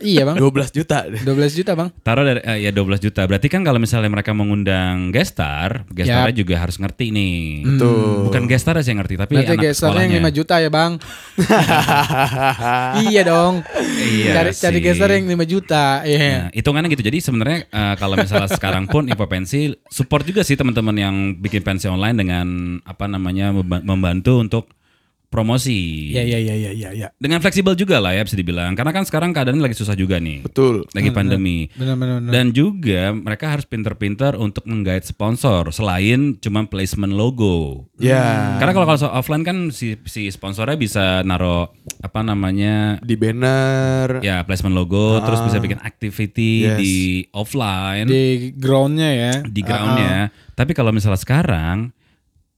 Iya, 0.00 0.24
Bang. 0.24 0.40
12 0.40 0.72
juta. 0.72 1.04
12 1.04 1.28
juta, 1.60 1.72
Bang. 1.76 1.92
Taruh 2.00 2.24
dari 2.24 2.40
eh, 2.40 2.64
ya 2.64 2.72
12 2.72 3.04
juta. 3.04 3.28
Berarti 3.28 3.46
kan 3.46 3.60
kalau 3.60 3.76
misalnya 3.76 4.08
mereka 4.08 4.32
mengundang 4.32 5.12
gestar, 5.12 5.84
gestarnya 5.92 6.32
juga 6.32 6.56
harus 6.56 6.80
ngerti 6.80 7.12
nih. 7.12 7.36
Tuh. 7.76 8.24
Bukan 8.26 8.48
gestar 8.48 8.80
sih 8.80 8.90
yang 8.90 9.04
ngerti, 9.04 9.20
tapi 9.20 9.32
Berarti 9.36 9.54
anak 9.54 9.64
gesternya 9.68 10.02
yang 10.02 10.12
sekolahnya. 10.16 10.32
5 10.32 10.38
juta 10.40 10.54
ya, 10.56 10.70
Bang. 10.72 10.92
iya 13.06 13.22
dong. 13.22 13.54
Iya 14.00 14.32
cari 14.40 14.50
cari 14.56 14.78
sih. 14.78 14.84
geser 14.84 15.10
yang 15.12 15.26
5 15.28 15.44
juta. 15.46 15.84
Iya. 16.02 16.18
Nah, 16.18 16.44
hitungannya 16.52 16.88
gitu. 16.90 17.04
Jadi 17.04 17.18
sebenarnya 17.20 17.58
eh, 17.68 17.94
kalau 17.96 18.14
misalnya 18.16 18.48
sekarang 18.58 18.84
pun 18.88 19.06
info 19.06 19.26
pensi 19.28 19.70
support 19.88 20.24
juga 20.24 20.42
sih 20.42 20.56
teman-teman 20.56 20.96
yang 20.96 21.14
bikin 21.36 21.60
pensi 21.60 21.86
online 21.86 22.16
dengan 22.16 22.46
apa 22.82 23.04
namanya 23.04 23.52
memba- 23.52 23.84
membantu 23.84 24.40
untuk 24.40 24.64
promosi. 25.30 26.10
Iya, 26.10 26.26
iya, 26.26 26.38
iya, 26.42 26.54
iya, 26.58 26.70
iya, 26.74 26.90
iya. 26.90 27.08
Dengan 27.16 27.38
fleksibel 27.38 27.78
juga 27.78 28.02
lah 28.02 28.12
ya 28.12 28.26
bisa 28.26 28.34
dibilang. 28.34 28.74
Karena 28.74 28.90
kan 28.90 29.06
sekarang 29.06 29.30
keadaannya 29.30 29.62
lagi 29.62 29.78
susah 29.78 29.94
juga 29.94 30.18
nih. 30.18 30.42
Betul. 30.42 30.84
Lagi 30.90 31.14
pandemi. 31.14 31.70
Benar 31.72 31.94
benar 31.94 32.14
benar. 32.18 32.30
Dan 32.34 32.46
juga 32.50 33.14
mereka 33.14 33.54
harus 33.54 33.64
pinter-pinter 33.64 34.34
untuk 34.34 34.66
menggait 34.66 35.06
sponsor 35.06 35.70
selain 35.70 36.34
cuma 36.36 36.66
placement 36.66 37.14
logo. 37.14 37.86
Ya. 38.02 38.58
Karena 38.58 38.74
kalau 38.74 38.86
kalau 38.90 38.98
soal 38.98 39.14
offline 39.14 39.46
kan 39.46 39.70
si 39.70 39.94
si 40.02 40.26
sponsornya 40.28 40.74
bisa 40.74 41.22
naro 41.22 41.70
apa 42.02 42.20
namanya 42.20 42.98
Di 42.98 43.14
banner. 43.14 44.18
ya 44.20 44.42
placement 44.42 44.74
logo, 44.74 45.22
terus 45.22 45.38
bisa 45.46 45.62
bikin 45.62 45.78
activity 45.80 46.52
Yes. 46.66 46.76
di 46.76 46.94
offline 47.30 48.10
di 48.10 48.50
groundnya 48.52 49.10
ya. 49.14 49.32
di 49.46 49.60
groundnya. 49.62 50.34
Tapi 50.58 50.74
kalau 50.74 50.90
misalnya 50.90 51.22
sekarang 51.22 51.94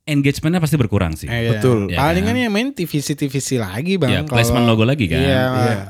engagementnya 0.02 0.59
pasti 0.59 0.75
berkurang 0.75 1.14
sih. 1.14 1.30
Eh, 1.30 1.47
iya. 1.47 1.50
Betul. 1.54 1.87
Ya 1.87 2.02
Paling 2.02 2.26
kan? 2.26 2.35
yang 2.35 2.50
main 2.50 2.68
TVC 2.71 3.14
TVC 3.14 3.56
lagi 3.56 3.94
bang. 3.94 4.11
Ya, 4.11 4.21
placement 4.23 4.66
logo 4.66 4.82
lagi 4.82 5.06
kan. 5.06 5.23
Iya, 5.23 5.42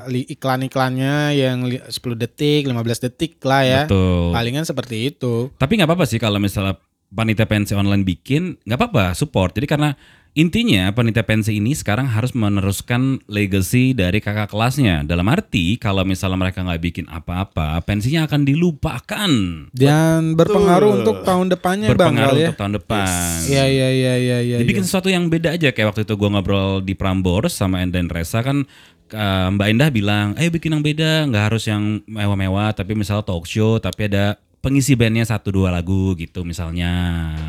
Iya. 0.04 0.22
iklan-iklannya 0.28 1.14
yang 1.32 1.64
li- 1.64 1.80
10 1.82 2.12
detik, 2.14 2.68
15 2.68 3.00
detik 3.00 3.40
lah 3.40 3.62
ya. 3.64 3.80
Betul. 3.88 4.36
Palingan 4.36 4.68
seperti 4.68 5.08
itu. 5.08 5.48
Tapi 5.56 5.72
nggak 5.74 5.88
apa-apa 5.88 6.04
sih 6.04 6.20
kalau 6.20 6.36
misalnya 6.36 6.76
panitia 7.08 7.48
pensi 7.48 7.72
online 7.72 8.04
bikin, 8.04 8.60
nggak 8.62 8.78
apa-apa 8.78 9.04
support. 9.12 9.52
Jadi 9.52 9.64
karena 9.64 9.96
intinya 10.32 10.88
panitia 10.96 11.20
pensi 11.28 11.60
ini 11.60 11.76
sekarang 11.76 12.08
harus 12.08 12.32
meneruskan 12.32 13.20
legacy 13.28 13.92
dari 13.92 14.16
kakak 14.24 14.48
kelasnya. 14.48 15.04
Dalam 15.04 15.28
arti 15.28 15.76
kalau 15.76 16.08
misalnya 16.08 16.40
mereka 16.40 16.64
nggak 16.64 16.82
bikin 16.82 17.06
apa-apa, 17.12 17.76
pensinya 17.84 18.24
akan 18.24 18.48
dilupakan. 18.48 19.30
Dan 19.72 20.32
berpengaruh 20.32 21.04
untuk 21.04 21.20
tahun 21.20 21.52
depannya 21.52 21.92
bang 21.92 21.96
Berpengaruh 21.96 22.32
kali 22.32 22.40
ya. 22.40 22.46
untuk 22.48 22.60
tahun 22.64 22.74
depan. 22.80 23.08
Iya 23.44 23.64
iya 23.68 23.88
iya 23.92 24.14
iya 24.16 24.38
iya. 24.40 24.56
Dibikin 24.60 24.84
sesuatu 24.88 25.12
yang 25.12 25.28
beda 25.28 25.52
aja 25.52 25.68
kayak 25.68 25.92
waktu 25.92 26.02
itu 26.08 26.14
gua 26.16 26.28
ngobrol 26.32 26.80
di 26.80 26.96
Prambors 26.96 27.52
sama 27.52 27.84
Enda 27.84 28.00
dan 28.00 28.08
Resa 28.08 28.40
kan 28.40 28.64
eh, 29.12 29.48
Mbak 29.52 29.68
Endah 29.68 29.90
bilang, 29.92 30.26
"Ayo 30.40 30.48
bikin 30.48 30.72
yang 30.72 30.80
beda, 30.80 31.28
nggak 31.28 31.44
harus 31.52 31.68
yang 31.68 32.00
mewah-mewah, 32.08 32.72
tapi 32.72 32.96
misalnya 32.96 33.28
talk 33.28 33.44
show 33.44 33.76
tapi 33.76 34.08
ada 34.08 34.40
pengisi 34.62 34.94
bandnya 34.94 35.26
satu 35.26 35.52
dua 35.52 35.68
lagu 35.74 36.14
gitu 36.16 36.46
misalnya. 36.46 36.88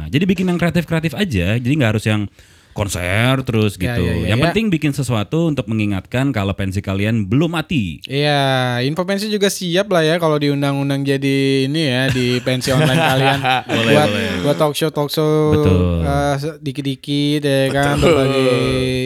Jadi 0.10 0.26
bikin 0.26 0.50
yang 0.50 0.60
kreatif-kreatif 0.60 1.14
aja, 1.14 1.56
jadi 1.62 1.74
nggak 1.80 1.92
harus 1.96 2.04
yang 2.10 2.26
konser 2.74 3.42
terus 3.42 3.78
Ya, 3.78 3.94
gitu. 3.96 4.02
ya, 4.02 4.14
ya, 4.16 4.26
yang 4.30 4.40
ya. 4.40 4.46
penting 4.50 4.68
bikin 4.68 4.92
sesuatu 4.92 5.48
untuk 5.48 5.66
mengingatkan 5.66 6.30
kalau 6.30 6.52
pensi 6.52 6.78
kalian 6.78 7.24
belum 7.24 7.54
mati. 7.54 8.02
Iya, 8.04 8.42
info 8.82 9.02
pensi 9.04 9.28
juga 9.28 9.48
siap 9.48 9.88
lah 9.88 10.02
ya 10.02 10.16
kalau 10.18 10.36
diundang-undang 10.36 11.02
jadi 11.02 11.38
ini 11.66 11.82
ya 11.84 12.04
di 12.08 12.38
pensi 12.40 12.70
online 12.70 12.98
kalian 13.12 13.40
Boleh, 13.64 13.94
buat 13.94 14.08
boleh. 14.08 14.30
buat 14.42 14.58
talk 14.58 14.74
show 14.74 14.90
talk 14.90 15.08
show 15.08 15.54
Betul. 15.54 16.02
se- 16.36 16.58
dikit-dikit 16.60 17.42
ya 17.42 17.62
kan 17.70 17.96
berbagi 17.96 18.46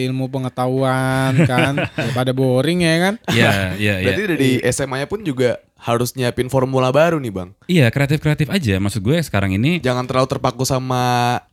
ilmu 0.06 0.26
pengetahuan 0.28 1.36
kan 1.44 1.72
daripada 1.96 2.32
boring 2.32 2.80
ya 2.80 2.94
kan. 2.98 3.14
Iya, 3.28 3.50
iya, 3.76 3.94
iya. 4.00 4.06
Berarti 4.08 4.22
dari 4.26 4.50
SMA-nya 4.64 5.06
pun 5.06 5.20
juga 5.20 5.60
harus 5.78 6.12
nyiapin 6.12 6.50
formula 6.50 6.90
baru 6.90 7.16
nih 7.16 7.30
bang. 7.30 7.48
Iya, 7.64 7.86
kreatif-kreatif 7.88 8.50
aja. 8.50 8.76
Maksud 8.76 8.98
gue 8.98 9.16
sekarang 9.22 9.54
ini 9.54 9.78
Jangan 9.78 10.04
terlalu 10.04 10.26
terpaku 10.28 10.62
sama 10.62 11.02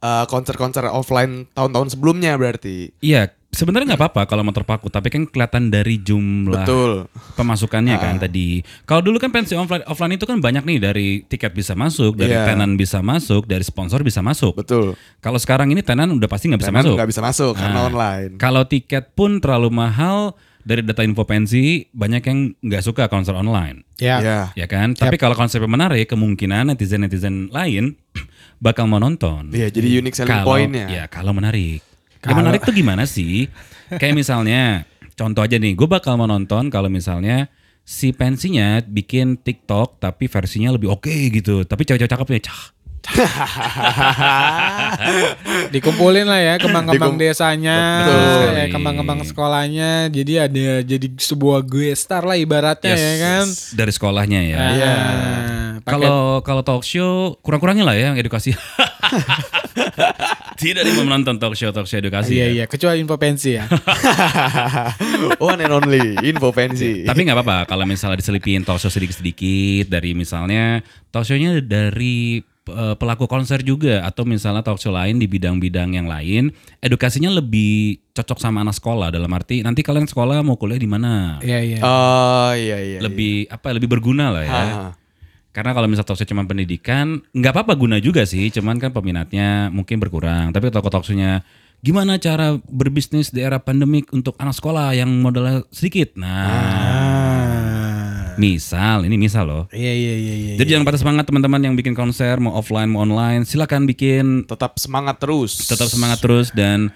uh, 0.02 0.26
konser-konser 0.26 0.90
offline 0.90 1.46
tahun-tahun 1.54 1.94
sebelumnya 1.94 2.34
berarti. 2.34 2.90
Iya, 3.00 3.30
sebenarnya 3.50 3.94
nggak 3.94 4.02
apa-apa 4.02 4.22
kalau 4.26 4.42
mau 4.42 4.52
terpaku, 4.52 4.90
tapi 4.90 5.08
kan 5.08 5.24
kelihatan 5.24 5.70
dari 5.70 5.96
jumlah 5.98 6.66
Betul. 6.66 7.06
pemasukannya 7.36 7.96
kan 7.96 8.18
tadi. 8.18 8.60
Kalau 8.84 9.00
dulu 9.00 9.16
kan 9.16 9.30
pensi 9.30 9.54
offline, 9.54 9.86
offline 9.86 10.18
itu 10.18 10.26
kan 10.26 10.42
banyak 10.42 10.66
nih 10.66 10.78
dari 10.82 11.08
tiket 11.24 11.54
bisa 11.54 11.72
masuk, 11.72 12.18
dari 12.18 12.34
Iya. 12.34 12.52
tenan 12.52 12.76
bisa 12.76 13.00
masuk, 13.00 13.46
dari 13.46 13.64
sponsor 13.64 14.02
bisa 14.02 14.20
masuk. 14.20 14.58
Betul. 14.58 14.98
Kalau 15.22 15.40
sekarang 15.40 15.72
ini 15.72 15.80
tenan 15.80 16.12
udah 16.12 16.28
pasti 16.28 16.50
nggak 16.50 16.62
bisa 16.66 16.72
Karena 16.74 16.82
masuk. 16.84 16.96
nggak 16.98 17.10
bisa 17.14 17.22
masuk 17.24 17.54
karena 17.56 17.78
Nah, 17.78 17.88
online. 17.88 18.32
Kalau 18.36 18.64
tiket 18.66 19.14
pun 19.14 19.40
terlalu 19.40 19.70
mahal, 19.72 20.34
dari 20.66 20.82
data 20.82 21.00
info 21.00 21.24
pensi 21.24 21.64
banyak 21.88 22.22
yang 22.22 22.40
nggak 22.60 22.82
suka 22.82 23.06
konser 23.06 23.32
online, 23.32 23.86
Ya. 23.96 24.18
Ya. 24.18 24.40
ya 24.52 24.66
kan? 24.66 24.92
Tapi 24.92 25.16
kalau 25.16 25.32
konsepnya 25.32 25.70
menarik, 25.70 26.10
kemungkinan 26.10 26.68
netizen 26.68 27.00
netizen 27.00 27.48
lain 27.48 27.94
bakal 28.58 28.84
mau 28.84 28.98
nonton. 28.98 29.54
Iya, 29.54 29.70
jadi 29.70 30.02
unique 30.02 30.18
selling 30.18 30.34
kalau 30.36 30.50
point-nya. 30.52 30.86
ya 30.88 31.04
kalau 31.06 31.32
menarik 31.32 31.86
Ya, 32.18 32.34
Kalau- 32.34 32.42
menarik 32.42 32.66
tuh 32.66 32.74
gimana 32.74 33.06
sih 33.06 33.46
kayak 33.88 34.18
misalnya 34.18 34.82
contoh 35.14 35.46
aja 35.46 35.56
nih 35.56 35.78
gue 35.78 35.86
bakal 35.86 36.18
mau 36.18 36.26
nonton 36.26 36.68
kalau 36.68 36.90
misalnya 36.90 37.54
si 37.86 38.10
pensinya 38.10 38.82
bikin 38.82 39.38
TikTok 39.38 40.02
tapi 40.02 40.26
versinya 40.26 40.74
lebih 40.74 40.90
oke 40.90 41.06
gitu 41.30 41.62
tapi 41.62 41.86
cewek-cewek 41.86 42.10
cakepnya 42.10 42.42
cah 42.42 42.74
Dikumpulin 45.72 46.26
lah 46.26 46.40
ya 46.40 46.54
kembang-kembang 46.58 47.16
Dikum- 47.16 47.22
desanya, 47.22 47.78
Betul 48.02 48.50
ya, 48.56 48.66
kembang-kembang 48.70 49.20
sekolahnya. 49.24 49.92
Jadi 50.10 50.34
ada 50.38 50.66
jadi 50.82 51.08
sebuah 51.12 51.60
gue 51.62 51.92
star 51.94 52.24
lah 52.24 52.36
ibaratnya 52.36 52.92
Yes, 52.92 53.02
ya 53.02 53.14
kan. 53.20 53.46
dari 53.74 53.92
sekolahnya 53.92 54.40
ya 54.42 54.58
Iya. 54.68 54.94
Nah, 54.96 55.70
pakai- 55.82 55.92
kalau 55.92 56.40
kalau 56.42 56.62
talk 56.62 56.82
show 56.82 57.36
kurang-kurangnya 57.40 57.84
lah 57.84 57.94
ya 57.94 58.02
yang 58.08 58.16
edukasi 58.18 58.52
tidak 60.56 60.88
mau 60.90 61.04
menonton 61.06 61.36
talk 61.36 61.54
show 61.54 61.70
talk 61.70 61.84
show 61.84 61.98
edukasi 61.98 62.34
Iya 62.34 62.42
ya. 62.42 62.46
iya, 62.54 62.64
kecuali 62.66 62.98
info 62.98 63.16
pensi 63.16 63.54
ya. 63.54 63.64
One 65.42 65.60
and 65.60 65.70
only 65.70 66.16
info 66.24 66.50
pensi. 66.50 67.04
Tapi 67.04 67.20
nggak 67.22 67.36
apa-apa 67.36 67.56
kalau 67.68 67.84
misalnya 67.84 68.16
diselipin 68.16 68.64
talk 68.64 68.78
show 68.78 68.88
sedikit-sedikit 68.88 69.88
dari 69.88 70.14
misalnya 70.14 70.80
talk 71.12 71.24
show-nya 71.24 71.60
dari 71.60 72.40
pelaku 72.98 73.30
konser 73.30 73.62
juga 73.62 74.02
atau 74.02 74.26
misalnya 74.26 74.66
talk 74.66 74.82
show 74.82 74.90
lain 74.90 75.22
di 75.22 75.30
bidang-bidang 75.30 75.94
yang 75.94 76.10
lain, 76.10 76.50
edukasinya 76.82 77.30
lebih 77.30 78.02
cocok 78.18 78.42
sama 78.42 78.66
anak 78.66 78.76
sekolah 78.76 79.14
dalam 79.14 79.30
arti 79.34 79.62
nanti 79.62 79.86
kalian 79.86 80.10
sekolah 80.10 80.42
mau 80.42 80.58
kuliah 80.58 80.82
di 80.82 80.90
mana? 80.90 81.38
Iya 81.46 81.60
iya. 81.62 81.80
Oh 81.86 82.52
iya 82.58 82.78
iya. 82.82 83.00
lebih 83.06 83.46
apa 83.54 83.70
lebih 83.76 83.90
berguna 83.90 84.34
lah 84.34 84.44
ya. 84.44 84.54
Ah. 84.54 84.92
Karena 85.56 85.72
kalau 85.72 85.88
misalnya 85.88 86.10
talk 86.12 86.20
show 86.20 86.28
cuma 86.28 86.44
pendidikan, 86.44 87.24
nggak 87.32 87.54
apa-apa 87.56 87.80
guna 87.80 87.96
juga 88.04 88.28
sih, 88.28 88.52
cuman 88.52 88.76
kan 88.76 88.92
peminatnya 88.92 89.72
mungkin 89.72 90.04
berkurang. 90.04 90.52
Tapi 90.52 90.68
kalau 90.68 90.92
talk 90.92 91.08
show-nya 91.08 91.48
gimana 91.80 92.18
cara 92.20 92.60
berbisnis 92.68 93.30
di 93.32 93.40
era 93.46 93.62
pandemik 93.62 94.10
untuk 94.12 94.36
anak 94.42 94.58
sekolah 94.58 94.92
yang 94.98 95.08
modalnya 95.22 95.64
sedikit. 95.72 96.18
Nah, 96.20 96.28
Ah. 96.28 97.15
Misal 98.38 99.04
ini 99.08 99.16
misal 99.16 99.48
loh. 99.48 99.64
Iya 99.72 99.94
iya 99.94 100.14
iya 100.16 100.36
iya. 100.36 100.54
Jadi 100.60 100.70
jangan 100.76 100.86
patah 100.88 101.02
semangat 101.02 101.26
teman-teman 101.28 101.62
yang 101.62 101.76
bikin 101.76 101.94
konser 101.98 102.38
mau 102.40 102.56
offline 102.56 102.92
mau 102.92 103.04
online, 103.04 103.48
silakan 103.48 103.88
bikin 103.88 104.46
Tetap 104.46 104.78
semangat 104.78 105.20
terus. 105.20 105.68
tetap 105.68 105.88
semangat 105.88 106.20
terus 106.22 106.52
dan 106.52 106.92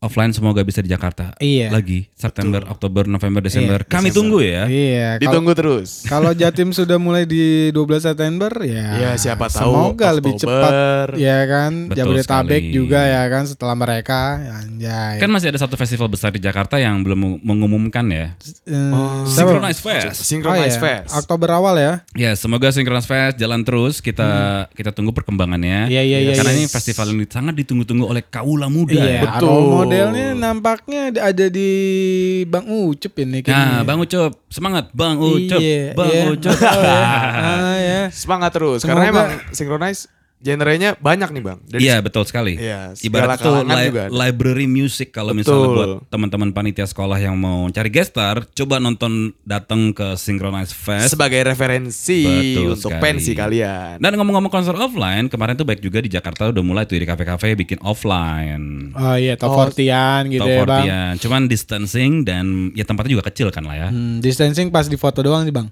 offline 0.00 0.32
semoga 0.32 0.64
bisa 0.64 0.80
di 0.80 0.88
Jakarta. 0.88 1.36
Iya. 1.36 1.68
Lagi 1.68 2.08
September, 2.16 2.64
Oktober, 2.66 3.04
November, 3.04 3.44
Desember. 3.44 3.84
Kami 3.84 4.08
Desember. 4.08 4.16
tunggu 4.16 4.38
ya. 4.40 4.64
Iya, 4.64 5.20
Ditunggu 5.20 5.52
terus. 5.52 6.08
kalau 6.08 6.32
Jatim 6.40 6.72
sudah 6.72 6.96
mulai 6.96 7.28
di 7.28 7.68
12 7.68 8.00
September 8.02 8.48
ya. 8.64 8.86
Ya, 8.96 9.10
siapa 9.14 9.52
tahu 9.52 9.60
Semoga 9.92 10.08
lebih 10.16 10.40
Oktober. 10.40 11.04
cepat 11.12 11.20
ya 11.20 11.38
kan. 11.44 11.72
Betul 11.86 11.96
Jabodetabek 12.16 12.62
sekali. 12.64 12.72
juga 12.72 13.00
ya 13.04 13.22
kan 13.28 13.44
setelah 13.44 13.76
mereka 13.76 14.20
anjay. 14.56 15.20
Kan 15.20 15.28
masih 15.28 15.52
ada 15.52 15.60
satu 15.60 15.76
festival 15.76 16.08
besar 16.08 16.32
di 16.32 16.40
Jakarta 16.40 16.80
yang 16.80 17.04
belum 17.04 17.44
mengumumkan 17.44 18.08
ya. 18.08 18.32
Eh, 18.64 18.88
Oh. 18.90 19.28
Synchronize 19.28 19.78
Fest. 19.78 20.08
Oh, 20.08 20.16
Synchronize 20.16 20.76
iya. 20.76 20.82
Fest. 20.82 21.12
Oktober 21.14 21.48
awal 21.52 21.76
ya. 21.76 21.92
Ya, 22.16 22.32
semoga 22.32 22.72
Synchronize 22.72 23.04
Fest 23.04 23.36
jalan 23.36 23.60
terus. 23.62 24.00
Kita 24.00 24.64
kita 24.72 24.96
tunggu 24.96 25.12
perkembangannya. 25.12 25.86
Hmm. 25.86 25.92
Iya, 25.92 26.02
iya, 26.02 26.18
iya, 26.24 26.32
Karena 26.34 26.56
iya. 26.56 26.64
ini 26.64 26.66
festival 26.66 27.12
yang 27.12 27.28
sangat 27.28 27.52
ditunggu-tunggu 27.54 28.08
oleh 28.08 28.24
kaula 28.24 28.72
muda 28.72 28.96
Iya, 28.96 29.04
ya. 29.04 29.22
Betul. 29.28 29.89
Modelnya 29.90 30.26
nampaknya 30.32 31.00
ada 31.18 31.46
di 31.46 31.70
Bang 32.46 32.66
Ucup 32.66 33.12
ini 33.18 33.40
Nah, 33.40 33.44
kayaknya. 33.44 33.82
Bang 33.82 33.98
Ucup, 33.98 34.32
semangat 34.46 34.84
Bang 34.94 35.18
Ucup. 35.18 35.58
Iya, 35.58 35.92
Bang 35.98 36.08
iya. 36.08 36.22
Ucup. 36.30 36.54
Ah, 36.70 37.76
ya. 37.76 38.00
Semangat 38.08 38.50
terus. 38.54 38.80
Semoga- 38.80 39.02
Karena 39.02 39.10
emang 39.10 39.28
Synchronize 39.50 40.06
genrenya 40.40 40.96
banyak 40.96 41.30
nih 41.30 41.42
bang. 41.42 41.58
Dari 41.62 41.80
Iya 41.82 41.96
betul 41.98 42.24
sekali. 42.24 42.56
Iya, 42.56 42.92
segala 42.92 43.06
Ibarat 43.30 43.38
itu 43.38 43.50
li- 43.50 43.60
juga 43.86 44.02
ada. 44.02 44.04
library 44.10 44.66
music 44.66 45.08
kalau 45.10 45.30
misalnya 45.30 45.68
buat 45.68 45.90
teman-teman 46.08 46.50
panitia 46.50 46.84
sekolah 46.84 47.16
yang 47.16 47.34
mau 47.34 47.68
cari 47.68 47.88
guest 47.88 48.10
star, 48.10 48.42
coba 48.46 48.76
nonton 48.76 49.12
datang 49.42 49.90
ke 49.90 50.14
Synchronize 50.14 50.72
Fest. 50.72 51.10
sebagai 51.10 51.44
referensi 51.44 52.24
Betul 52.24 52.72
untuk 52.74 52.90
sekali. 52.90 53.02
pensi 53.02 53.32
kalian. 53.32 53.96
Dan 53.96 54.12
ngomong-ngomong 54.14 54.48
konser 54.48 54.72
offline, 54.72 55.26
kemarin 55.26 55.54
tuh 55.54 55.62
baik 55.62 55.78
juga 55.78 55.98
di 55.98 56.08
Jakarta 56.08 56.48
udah 56.48 56.62
mulai 56.62 56.84
tuh 56.84 56.94
di 56.94 57.04
kafe-kafe 57.04 57.52
bikin 57.54 57.78
offline. 57.80 58.90
Oh 58.92 59.14
iya, 59.14 59.34
top 59.34 59.50
Oh, 59.50 59.60
40-an 59.60 60.28
gitu 60.28 60.40
Top 60.40 60.48
ya, 60.48 60.64
Bang. 60.64 60.84
40-an. 60.84 61.12
Cuman 61.18 61.42
distancing 61.44 62.12
dan 62.22 62.44
ya 62.72 62.82
tempatnya 62.82 63.12
juga 63.12 63.28
kecil 63.28 63.48
kan 63.48 63.62
lah 63.62 63.76
ya. 63.76 63.88
Hmm, 63.88 64.18
distancing 64.18 64.68
pas 64.68 64.84
di 64.84 64.96
foto 64.96 65.20
doang 65.20 65.42
sih, 65.42 65.52
Bang. 65.52 65.68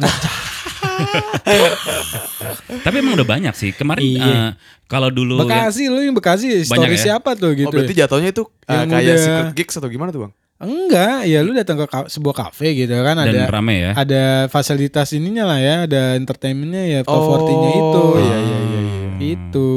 Tapi 2.84 2.96
emang 2.98 3.14
udah 3.14 3.28
banyak 3.28 3.54
sih. 3.54 3.70
Kemarin 3.72 4.02
Iya. 4.04 4.24
eh, 4.24 4.48
kalau 4.86 5.08
dulu 5.08 5.38
yang- 5.38 5.46
Bekasi 5.46 5.82
lu 5.86 6.00
yang 6.00 6.12
Bekasi 6.12 6.62
story 6.62 6.72
Banyak 6.74 6.90
ya? 6.92 6.98
siapa 6.98 7.30
tuh 7.34 7.52
gitu. 7.54 7.68
oh 7.68 7.72
berarti 7.72 7.94
jatuhnya 7.94 8.30
itu 8.30 8.44
uh, 8.44 8.72
Yang 8.74 8.88
kayak 8.88 9.04
udah- 9.04 9.20
secret 9.20 9.52
gigs 9.54 9.74
atau 9.74 9.88
gimana 9.88 10.10
tuh 10.10 10.22
bang? 10.24 10.32
Enggak, 10.58 11.22
ya 11.24 11.38
lu 11.38 11.54
datang 11.54 11.78
ke 11.78 11.86
ka- 11.86 12.10
sebuah 12.10 12.34
kafe 12.36 12.74
gitu 12.74 12.90
kan 12.98 13.14
dan 13.16 13.30
ada 13.30 13.46
rame 13.46 13.78
ya. 13.78 13.92
ada 13.94 14.22
fasilitas 14.48 15.14
ininya 15.14 15.46
lah 15.46 15.58
ya, 15.58 15.86
ada 15.86 16.18
entertainmentnya 16.18 16.82
ya 16.84 17.00
top 17.02 17.14
40-nya 17.38 17.70
itu. 17.72 18.02
iya 18.18 18.36
iya 18.36 18.58
iya. 18.58 18.80
iya. 18.82 18.86
Itu. 19.18 19.68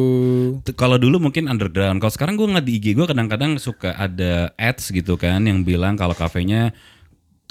Kalau 0.73 0.97
dulu 0.97 1.17
mungkin 1.19 1.45
underground. 1.45 1.97
Kalau 1.97 2.09
sekarang 2.09 2.33
gue 2.33 2.45
ngeliat 2.45 2.61
di 2.63 2.73
IG 2.75 2.93
gue 2.93 3.05
kadang-kadang 3.05 3.57
suka 3.57 3.93
ada 3.93 4.53
ads 4.55 4.89
gitu 4.89 5.17
kan 5.17 5.41
yang 5.41 5.61
bilang 5.61 5.93
kalau 5.93 6.13
kafenya 6.13 6.73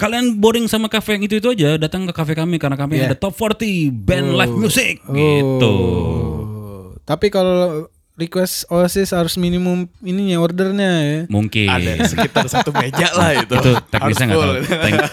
kalian 0.01 0.33
boring 0.35 0.65
sama 0.65 0.87
kafe 0.87 1.13
yang 1.13 1.23
itu 1.23 1.37
itu 1.37 1.47
aja 1.47 1.77
datang 1.77 2.03
ke 2.03 2.11
kafe 2.11 2.33
kami 2.33 2.57
karena 2.57 2.73
kami 2.73 2.97
Iya. 2.97 3.07
ada 3.07 3.15
top 3.15 3.37
40 3.37 3.93
band 3.93 4.33
live 4.33 4.55
music 4.55 4.97
gitu. 5.05 5.69
Oh. 5.69 6.97
Tapi 7.01 7.29
kalau 7.29 7.85
request 8.13 8.65
Oasis 8.67 9.09
harus 9.11 9.33
minimum 9.35 9.85
ininya 9.99 10.37
ordernya 10.37 10.91
ya. 10.99 11.17
Mungkin. 11.27 11.65
Ada 11.65 12.05
sekitar 12.07 12.45
satu 12.47 12.69
meja 12.71 13.09
lah 13.11 13.33
itu. 13.35 13.53
itu 13.55 13.71
teknisnya 13.87 14.25
nggak 14.27 14.37
tahu. 14.39 14.53
Tek- 14.61 15.05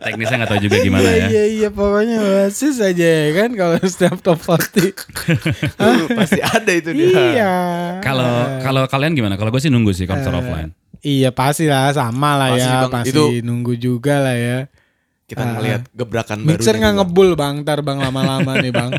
teknisnya 0.00 0.36
nggak 0.36 0.50
tahu 0.50 0.60
juga 0.60 0.76
gimana 0.80 1.06
ya. 1.06 1.26
Iya 1.26 1.44
iya 1.48 1.68
pokoknya 1.68 2.16
Oasis 2.18 2.78
aja 2.78 3.06
ya 3.06 3.28
kan 3.36 3.50
kalau 3.52 3.76
setiap 3.92 4.18
top 4.20 4.38
40. 4.40 4.94
Pasti 6.12 6.40
ada 6.40 6.72
itu 6.72 6.90
dia. 6.92 7.06
iya. 7.32 7.52
Kalau 8.00 8.30
kalau 8.60 8.82
kalian 8.86 9.14
gimana? 9.14 9.34
Kalau 9.34 9.50
gue 9.50 9.58
sih 9.58 9.70
nunggu 9.70 9.90
sih 9.90 10.06
konser 10.06 10.30
offline. 10.30 10.74
Iya 11.06 11.30
pasti 11.30 11.70
lah 11.70 11.94
sama 11.94 12.34
lah 12.34 12.58
Pasti, 12.58 12.66
ya 12.66 12.74
Bang. 12.82 12.90
pasti 12.90 13.10
Itu- 13.14 13.30
nunggu 13.46 13.78
juga 13.78 14.18
lah 14.18 14.34
ya. 14.34 14.58
Kita 15.26 15.42
ngelihat 15.42 15.90
gebrakan 15.90 16.46
baru. 16.46 16.54
Mixer 16.54 16.78
nggak 16.78 17.02
ngebul 17.02 17.34
bang, 17.34 17.66
ntar 17.66 17.82
bang 17.82 17.98
lama-lama 17.98 18.62
nih 18.62 18.70
bang. 18.70 18.94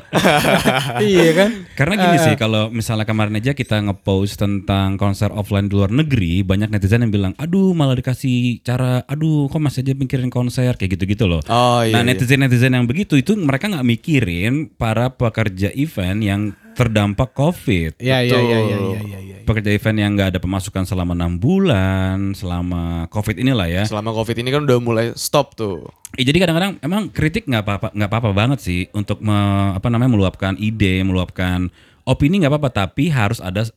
iya 1.08 1.32
kan? 1.32 1.50
Karena 1.72 1.96
gini 1.96 2.18
sih, 2.20 2.36
kalau 2.36 2.68
misalnya 2.68 3.08
kemarin 3.08 3.40
aja 3.40 3.56
kita 3.56 3.80
ngepost 3.80 4.36
tentang 4.36 5.00
konser 5.00 5.32
offline 5.32 5.72
di 5.72 5.80
luar 5.80 5.88
negeri, 5.88 6.44
banyak 6.44 6.68
netizen 6.68 7.08
yang 7.08 7.16
bilang, 7.16 7.32
aduh 7.40 7.72
malah 7.72 7.96
dikasih 7.96 8.60
cara, 8.60 9.08
aduh 9.08 9.48
kok 9.48 9.64
masih 9.64 9.88
aja 9.88 9.96
mikirin 9.96 10.28
konser 10.28 10.76
kayak 10.76 11.00
gitu-gitu 11.00 11.32
loh. 11.32 11.40
Oh 11.48 11.80
iya. 11.80 11.96
nah 11.96 12.04
iya. 12.04 12.12
netizen-netizen 12.12 12.76
yang 12.76 12.84
begitu 12.84 13.16
itu 13.16 13.32
mereka 13.40 13.72
nggak 13.72 13.88
mikirin 13.88 14.68
para 14.76 15.08
pekerja 15.08 15.72
event 15.80 16.20
yang 16.20 16.42
terdampak 16.78 17.34
COVID. 17.34 17.98
Iya 17.98 18.22
iya 18.22 18.38
Betul. 18.38 18.46
iya 18.46 18.58
iya 18.62 18.78
iya 18.78 19.00
iya. 19.02 19.20
iya. 19.26 19.36
Pekerja 19.42 19.74
event 19.74 19.98
yang 19.98 20.12
nggak 20.14 20.30
ada 20.38 20.40
pemasukan 20.40 20.86
selama 20.86 21.18
enam 21.18 21.42
bulan, 21.42 22.38
selama 22.38 23.10
COVID 23.10 23.42
inilah 23.42 23.66
ya. 23.66 23.84
Selama 23.90 24.14
covid 24.14 24.38
ini 24.38 24.54
kan 24.54 24.62
udah 24.70 24.78
mulai 24.78 25.06
stop 25.18 25.58
tuh. 25.58 25.90
Eh, 26.14 26.22
jadi 26.22 26.38
kadang-kadang 26.46 26.78
emang 26.86 27.10
kritik 27.10 27.50
nggak 27.50 27.66
apa-apa 27.66 27.88
nggak 27.98 28.10
apa-apa 28.14 28.30
banget 28.38 28.60
sih 28.62 28.86
untuk 28.94 29.18
me- 29.26 29.74
apa 29.74 29.90
namanya 29.90 30.14
meluapkan 30.14 30.54
ide, 30.62 31.02
meluapkan 31.02 31.74
opini 32.08 32.40
nggak 32.40 32.54
apa-apa, 32.54 32.70
tapi 32.88 33.12
harus 33.12 33.44
ada 33.44 33.68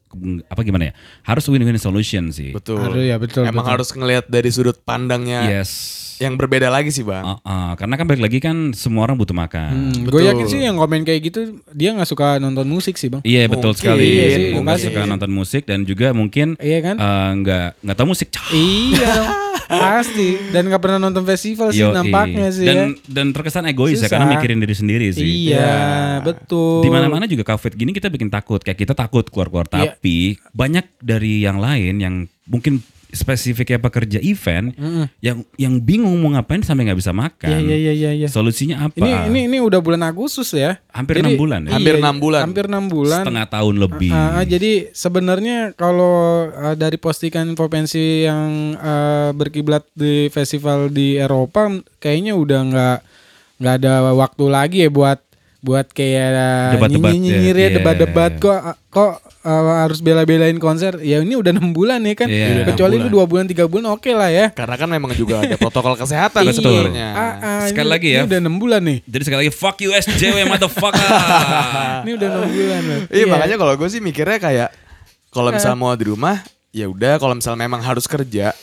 apa 0.45 0.61
gimana 0.61 0.85
ya? 0.87 0.93
Harus 1.23 1.47
win-win 1.47 1.77
solution 1.77 2.29
sih. 2.29 2.51
Betul. 2.51 2.83
Aduh, 2.83 3.01
ya, 3.01 3.17
betul, 3.17 3.43
Emang 3.43 3.63
betul. 3.63 3.73
harus 3.73 3.89
ngelihat 3.91 4.25
dari 4.27 4.49
sudut 4.49 4.77
pandangnya 4.81 5.47
Yes. 5.49 5.71
yang 6.17 6.37
berbeda 6.37 6.69
lagi 6.69 6.91
sih 6.91 7.01
bang. 7.01 7.25
Uh, 7.25 7.41
uh, 7.41 7.71
karena 7.75 7.95
kan 7.95 8.05
balik 8.05 8.21
lagi 8.21 8.39
kan 8.39 8.57
semua 8.73 9.05
orang 9.05 9.17
butuh 9.17 9.33
makan. 9.33 9.73
Hmm, 9.73 10.05
Betul. 10.05 10.13
gue 10.13 10.23
yakin 10.29 10.47
sih 10.47 10.61
yang 10.61 10.77
komen 10.77 11.01
kayak 11.01 11.21
gitu 11.25 11.41
dia 11.71 11.91
nggak 11.91 12.05
suka 12.05 12.37
nonton 12.37 12.67
musik 12.67 12.95
sih 12.95 13.09
bang. 13.09 13.23
Iya 13.23 13.49
betul 13.49 13.73
Mungkin, 13.73 13.81
sekali. 13.81 14.05
Iya 14.05 14.27
sih, 14.29 14.45
Nggak 14.53 14.67
pasti. 14.69 14.87
suka 14.87 15.01
nonton 15.07 15.31
musik 15.31 15.63
dan 15.65 15.81
juga 15.83 16.13
mungkin 16.13 16.55
Iya 16.55 16.79
kan? 16.83 16.97
eh, 16.99 17.31
nggak 17.39 17.67
nggak 17.81 17.97
tahu 17.97 18.07
musik. 18.07 18.29
iya 18.53 19.09
dong, 19.17 19.29
pasti. 19.81 20.29
Dan 20.51 20.63
nggak 20.67 20.83
pernah 20.83 20.99
nonton 21.01 21.25
festival 21.25 21.69
sih 21.71 21.81
Yoi. 21.81 21.95
nampaknya 21.95 22.49
sih 22.51 22.67
dan 22.67 22.77
ya. 22.77 22.87
dan 23.09 23.27
terkesan 23.31 23.65
egois 23.65 23.95
ya 23.95 24.05
Susah. 24.05 24.09
karena 24.13 24.27
mikirin 24.31 24.59
diri 24.59 24.75
sendiri 24.75 25.07
sih. 25.11 25.25
Iya 25.25 25.57
Ya. 25.57 25.77
betul. 26.21 26.85
di 26.85 26.91
mana-mana 26.91 27.25
juga 27.25 27.49
covid 27.49 27.73
gini 27.73 27.91
kita 27.91 28.13
bikin 28.13 28.29
takut 28.29 28.61
kayak 28.61 28.77
kita 28.77 28.93
takut 28.93 29.25
keluar-keluar 29.25 29.65
Iya. 29.73 29.97
Tapi 30.01 30.17
banyak 30.57 30.97
dari 30.97 31.45
yang 31.45 31.61
lain 31.61 32.01
yang 32.01 32.15
mungkin 32.49 32.81
spesifiknya 33.11 33.77
pekerja 33.77 34.17
event 34.17 34.73
Mm-mm. 34.73 35.13
yang 35.21 35.45
yang 35.59 35.77
bingung 35.77 36.17
mau 36.17 36.33
ngapain 36.33 36.65
sampai 36.65 36.89
nggak 36.89 36.97
bisa 36.97 37.13
makan 37.13 37.53
Iya 37.61 37.77
iya 37.77 37.93
iya 37.93 38.11
iya. 38.17 38.29
solusinya 38.31 38.81
apa 38.81 38.97
Ini 38.97 39.29
ini 39.29 39.41
ini 39.45 39.59
udah 39.61 39.77
bulan 39.77 40.01
Agustus 40.01 40.57
ya. 40.57 40.81
hampir 40.89 41.21
enam 41.21 41.37
bulan 41.37 41.69
ya 41.69 41.77
Hampir 41.77 41.99
Iya, 41.99 42.01
enam 42.01 42.17
bulan. 42.17 42.41
Hampir 42.49 42.65
enam 42.65 42.85
bulan. 42.89 43.21
setengah 43.21 43.47
tahun 43.51 43.75
lebih 43.77 44.09
Ah, 44.09 44.41
ah, 44.41 44.45
jadi 44.47 44.89
sebenarnya 44.89 45.77
kalau 45.77 46.15
ah, 46.49 46.73
dari 46.73 46.97
postingan 46.97 47.53
Infopensi 47.53 48.25
yang 48.25 48.81
ah, 48.81 49.37
berkiblat 49.37 49.85
di 49.93 50.33
festival 50.33 50.89
di 50.89 51.21
Eropa 51.21 51.69
kayaknya 52.01 52.33
udah 52.33 52.61
nggak 52.65 52.99
nggak 53.61 53.75
ada 53.77 54.17
waktu 54.17 54.45
lagi 54.49 54.79
ya 54.81 54.89
buat 54.89 55.21
buat 55.61 55.87
kayak 55.87 56.29
Debat-debat 56.73 57.13
ya, 57.13 57.17
nyinyir 57.17 57.53
ya 57.53 57.61
iya. 57.63 57.69
debat-debat 57.77 58.33
kok 58.37 58.59
kok 58.89 59.13
ah, 59.41 59.85
harus 59.85 60.01
bela-belain 60.01 60.57
konser 60.57 60.97
ya 60.99 61.21
ini 61.21 61.37
udah 61.37 61.53
enam 61.53 61.71
bulan 61.71 62.01
ya 62.01 62.15
kan 62.15 62.27
Iya. 62.27 62.65
kecuali 62.67 62.97
lu 62.97 63.09
dua 63.09 63.25
bulan 63.25 63.45
tiga 63.45 63.65
bulan 63.65 63.93
oke 63.93 64.09
lah 64.09 64.29
ya 64.29 64.49
Karena 64.51 64.75
kan 64.75 64.89
memang 64.89 65.13
juga 65.13 65.39
ada 65.39 65.55
protokol 65.55 65.95
kesehatan 65.95 66.49
sebenarnya. 66.51 67.09
Ah, 67.11 67.33
ah, 67.39 67.63
Sekali 67.65 67.87
ini- 67.87 67.93
lagi 67.93 68.09
ya. 68.11 68.19
ini 68.19 68.27
udah 68.27 68.39
enam 68.41 68.57
bulan 68.57 68.81
nih 68.81 68.99
jadi 69.05 69.23
sekali 69.23 69.39
lagi 69.43 69.53
fuck 69.53 69.77
you 69.79 69.93
SJW 69.93 70.37
motherfucker 70.51 71.09
ini 72.03 72.11
udah 72.17 72.27
enam 72.31 72.43
bulan 72.47 72.81
loh 72.83 73.01
Iya 73.09 73.25
makanya 73.27 73.57
kalau 73.57 73.73
gue 73.77 73.89
sih 73.89 74.01
mikirnya 74.01 74.39
kayak 74.39 74.69
kalau 75.29 75.49
Eh. 75.49 75.55
misal 75.55 75.75
mau 75.75 75.93
di 75.93 76.05
rumah 76.05 76.41
ya 76.71 76.87
udah 76.87 77.17
kalau 77.17 77.35
misal 77.35 77.53
memang 77.53 77.79
harus 77.79 78.05
kerja 78.05 78.57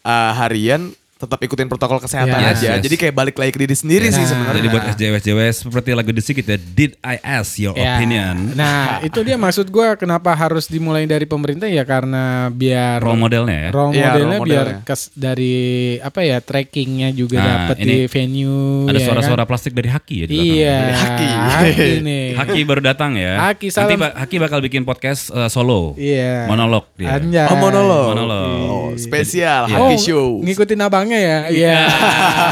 uh, 0.00 0.32
harian 0.34 0.90
tetap 1.18 1.36
ikutin 1.36 1.66
protokol 1.66 1.98
kesehatan 1.98 2.30
Yes, 2.40 2.50
aja. 2.56 2.68
yes. 2.72 2.80
Jadi 2.80 2.94
kayak 2.96 3.10
balik 3.12 3.34
lagi 3.34 3.50
ke 3.50 3.58
diri 3.58 3.74
sendiri 3.74 4.06
sih 4.06 4.18
Nah. 4.18 4.28
sebenarnya. 4.28 4.56
jadi 4.56 4.68
buat 4.68 4.84
SJW 4.88 5.12
SJW 5.18 5.40
seperti 5.52 5.88
lagu 5.90 6.10
The 6.10 6.22
Secret 6.22 6.46
ya 6.46 6.58
did 6.58 6.92
I 7.00 7.18
ask 7.18 7.56
your 7.56 7.74
Ya. 7.74 7.96
opinion 7.96 8.54
Nah, 8.54 8.98
itu 9.00 9.18
dia 9.20 9.34
maksud 9.34 9.66
gua 9.66 9.94
kenapa 9.94 10.30
harus 10.32 10.66
dimulai 10.66 11.04
dari 11.04 11.24
pemerintah 11.24 11.66
ya 11.66 11.82
karena 11.82 12.22
biar 12.48 12.98
role 12.98 13.18
modelnya 13.18 13.58
ya 13.60 13.68
role 13.68 13.90
Iya, 13.90 14.06
modelnya 14.08 14.36
role 14.36 14.46
biar 14.46 14.66
modelnya. 14.70 14.86
kes 14.86 15.02
dari 15.12 15.56
apa 15.98 16.20
ya 16.20 16.38
trackingnya 16.38 17.10
juga 17.10 17.36
Nah, 17.36 17.46
dapat 17.66 17.76
ini 17.78 17.86
di 17.88 17.98
venue 18.06 18.86
ada 18.86 18.94
ya 18.94 19.04
suara-suara 19.04 19.42
kan? 19.42 19.48
plastik 19.48 19.72
dari 19.72 19.88
Haki 19.88 20.14
ya 20.16 20.24
di 20.24 20.32
belakang. 20.32 20.54
Iya, 20.54 20.78
Haki. 20.94 21.28
Haki 21.28 21.90
nih. 22.06 22.26
Haki 22.32 22.60
baru 22.62 22.80
datang 22.84 23.10
ya. 23.12 23.32
Haki, 23.44 23.68
Nanti 23.68 23.74
salam. 23.74 23.98
ba- 23.98 24.14
Haki 24.16 24.36
bakal 24.38 24.58
bikin 24.60 24.82
podcast 24.82 25.28
uh, 25.30 25.48
solo. 25.48 25.94
Iya. 25.94 26.46
Monolog 26.46 26.86
dia. 26.94 27.16
Anjay. 27.16 27.46
Oh 27.46 27.56
monolog. 27.56 28.06
Monolog. 28.12 28.58
Oh, 28.64 28.88
spesial 28.94 29.66
Iya. 29.66 29.74
Haki 29.74 29.94
Oh, 29.94 29.98
Show. 29.98 30.28
ngikutin 30.40 30.80
abangnya 31.08 31.20
ya. 31.24 31.38
Iya. 31.48 31.78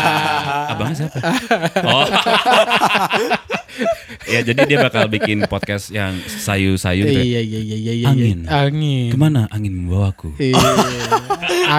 Abangnya 0.73 0.95
siapa? 0.97 1.19
oh. 1.85 2.07
ya 4.33 4.40
jadi 4.42 4.61
dia 4.64 4.79
bakal 4.81 5.05
bikin 5.07 5.45
podcast 5.47 5.92
yang 5.92 6.16
sayu-sayu 6.25 7.05
gitu. 7.07 7.21
Iya 7.21 7.40
iya 7.45 7.61
iya 7.61 7.77
iya 7.77 7.92
iya. 7.92 8.07
Angin. 8.09 8.38
Angin. 8.49 9.11
Ke 9.12 9.16
mana 9.21 9.45
angin 9.53 9.73
membawaku? 9.77 10.33
Iya. 10.40 10.57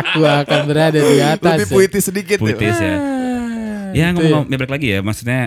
Aku 0.06 0.22
akan 0.22 0.60
berada 0.70 1.00
di 1.02 1.18
atas. 1.20 1.66
Lebih 1.66 1.74
puitis 1.74 2.04
sedikit 2.06 2.38
Puitis 2.38 2.78
ya. 2.78 2.96
Ah, 2.96 3.90
Ya 3.96 4.12
gitu 4.14 4.20
ngomong-ngomong 4.30 4.52
ya 4.52 4.58
balik 4.60 4.74
lagi 4.78 4.88
ya, 4.94 5.00
maksudnya 5.00 5.42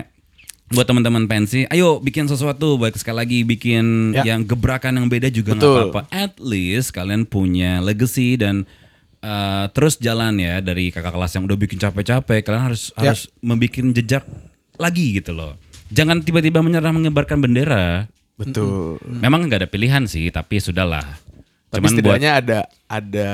buat 0.71 0.87
teman-teman 0.87 1.29
pensi, 1.29 1.67
ayo 1.69 1.99
bikin 2.01 2.25
sesuatu 2.25 2.75
baik 2.75 2.95
sekali 2.97 3.17
lagi 3.21 3.39
bikin 3.45 4.15
Ya. 4.17 4.33
yang 4.33 4.43
gebrakan 4.43 4.97
yang 4.97 5.07
beda 5.07 5.29
juga 5.29 5.53
nggak 5.53 5.71
apa-apa. 5.93 6.01
At 6.09 6.35
least 6.41 6.91
kalian 6.91 7.29
punya 7.29 7.79
legacy 7.79 8.35
dan 8.35 8.65
uh, 9.21 9.65
terus 9.71 9.97
jalan 9.97 10.37
ya 10.37 10.59
dari 10.59 10.89
kakak 10.89 11.13
kelas 11.13 11.31
yang 11.33 11.45
udah 11.45 11.57
bikin 11.57 11.77
capek-capek, 11.77 12.41
kalian 12.41 12.63
harus 12.73 12.91
Ya. 12.97 13.13
harus 13.13 13.29
membuat 13.39 13.93
jejak 13.93 14.23
lagi 14.75 15.21
gitu 15.21 15.31
loh. 15.31 15.57
Jangan 15.91 16.21
tiba-tiba 16.21 16.59
menyerah 16.59 16.91
mengibarkan 16.91 17.39
bendera. 17.39 18.07
Betul. 18.39 18.97
Memang 19.05 19.45
nggak 19.45 19.65
ada 19.65 19.69
pilihan 19.69 20.03
sih, 20.09 20.31
tapi 20.33 20.57
sudahlah. 20.57 21.03
Tapi 21.71 21.87
Cuman 21.87 21.91
buat 22.03 22.19
setidaknya 22.19 22.31
ada 22.35 22.59
ada 22.91 23.29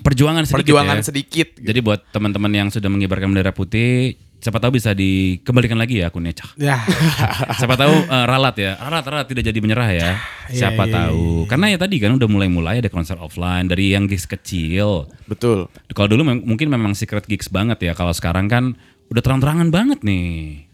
perjuangan 0.00 0.48
sedikit 0.48 0.56
perjuangan 0.64 0.98
ya. 0.98 1.04
sedikit. 1.04 1.48
Jadi 1.60 1.78
buat 1.84 2.00
teman-teman 2.08 2.48
yang 2.48 2.68
sudah 2.72 2.88
mengibarkan 2.88 3.28
bendera 3.36 3.52
putih, 3.52 4.16
siapa 4.42 4.58
tahu 4.58 4.74
bisa 4.74 4.90
dikembalikan 4.90 5.78
lagi 5.78 6.02
ya 6.02 6.10
akunnya. 6.10 6.34
Cah. 6.34 6.50
Ya. 6.58 6.82
Siapa 7.62 7.78
tahu 7.78 7.94
eh, 7.94 8.24
ralat 8.26 8.58
ya, 8.58 8.74
ralat 8.74 9.06
ralat 9.06 9.26
tidak 9.30 9.46
jadi 9.46 9.58
menyerah 9.62 9.90
ya. 9.94 10.10
Siapa 10.50 10.90
iya, 10.90 10.94
tahu. 10.98 11.46
Karena 11.46 11.70
ya 11.70 11.78
tadi 11.78 12.02
kan 12.02 12.18
udah 12.18 12.26
mulai-mulai 12.26 12.82
ada 12.82 12.90
konser 12.90 13.14
offline 13.22 13.70
dari 13.70 13.94
yang 13.94 14.10
gigs 14.10 14.26
kecil. 14.26 15.06
Betul. 15.30 15.70
Kalau 15.94 16.10
dulu 16.10 16.26
mem- 16.26 16.42
mungkin 16.42 16.74
memang 16.74 16.98
secret 16.98 17.30
gigs 17.30 17.46
banget 17.46 17.86
ya. 17.86 17.94
Kalau 17.94 18.10
sekarang 18.10 18.50
kan 18.50 18.74
udah 19.14 19.22
terang-terangan 19.22 19.70
banget 19.70 20.02
nih. 20.02 20.66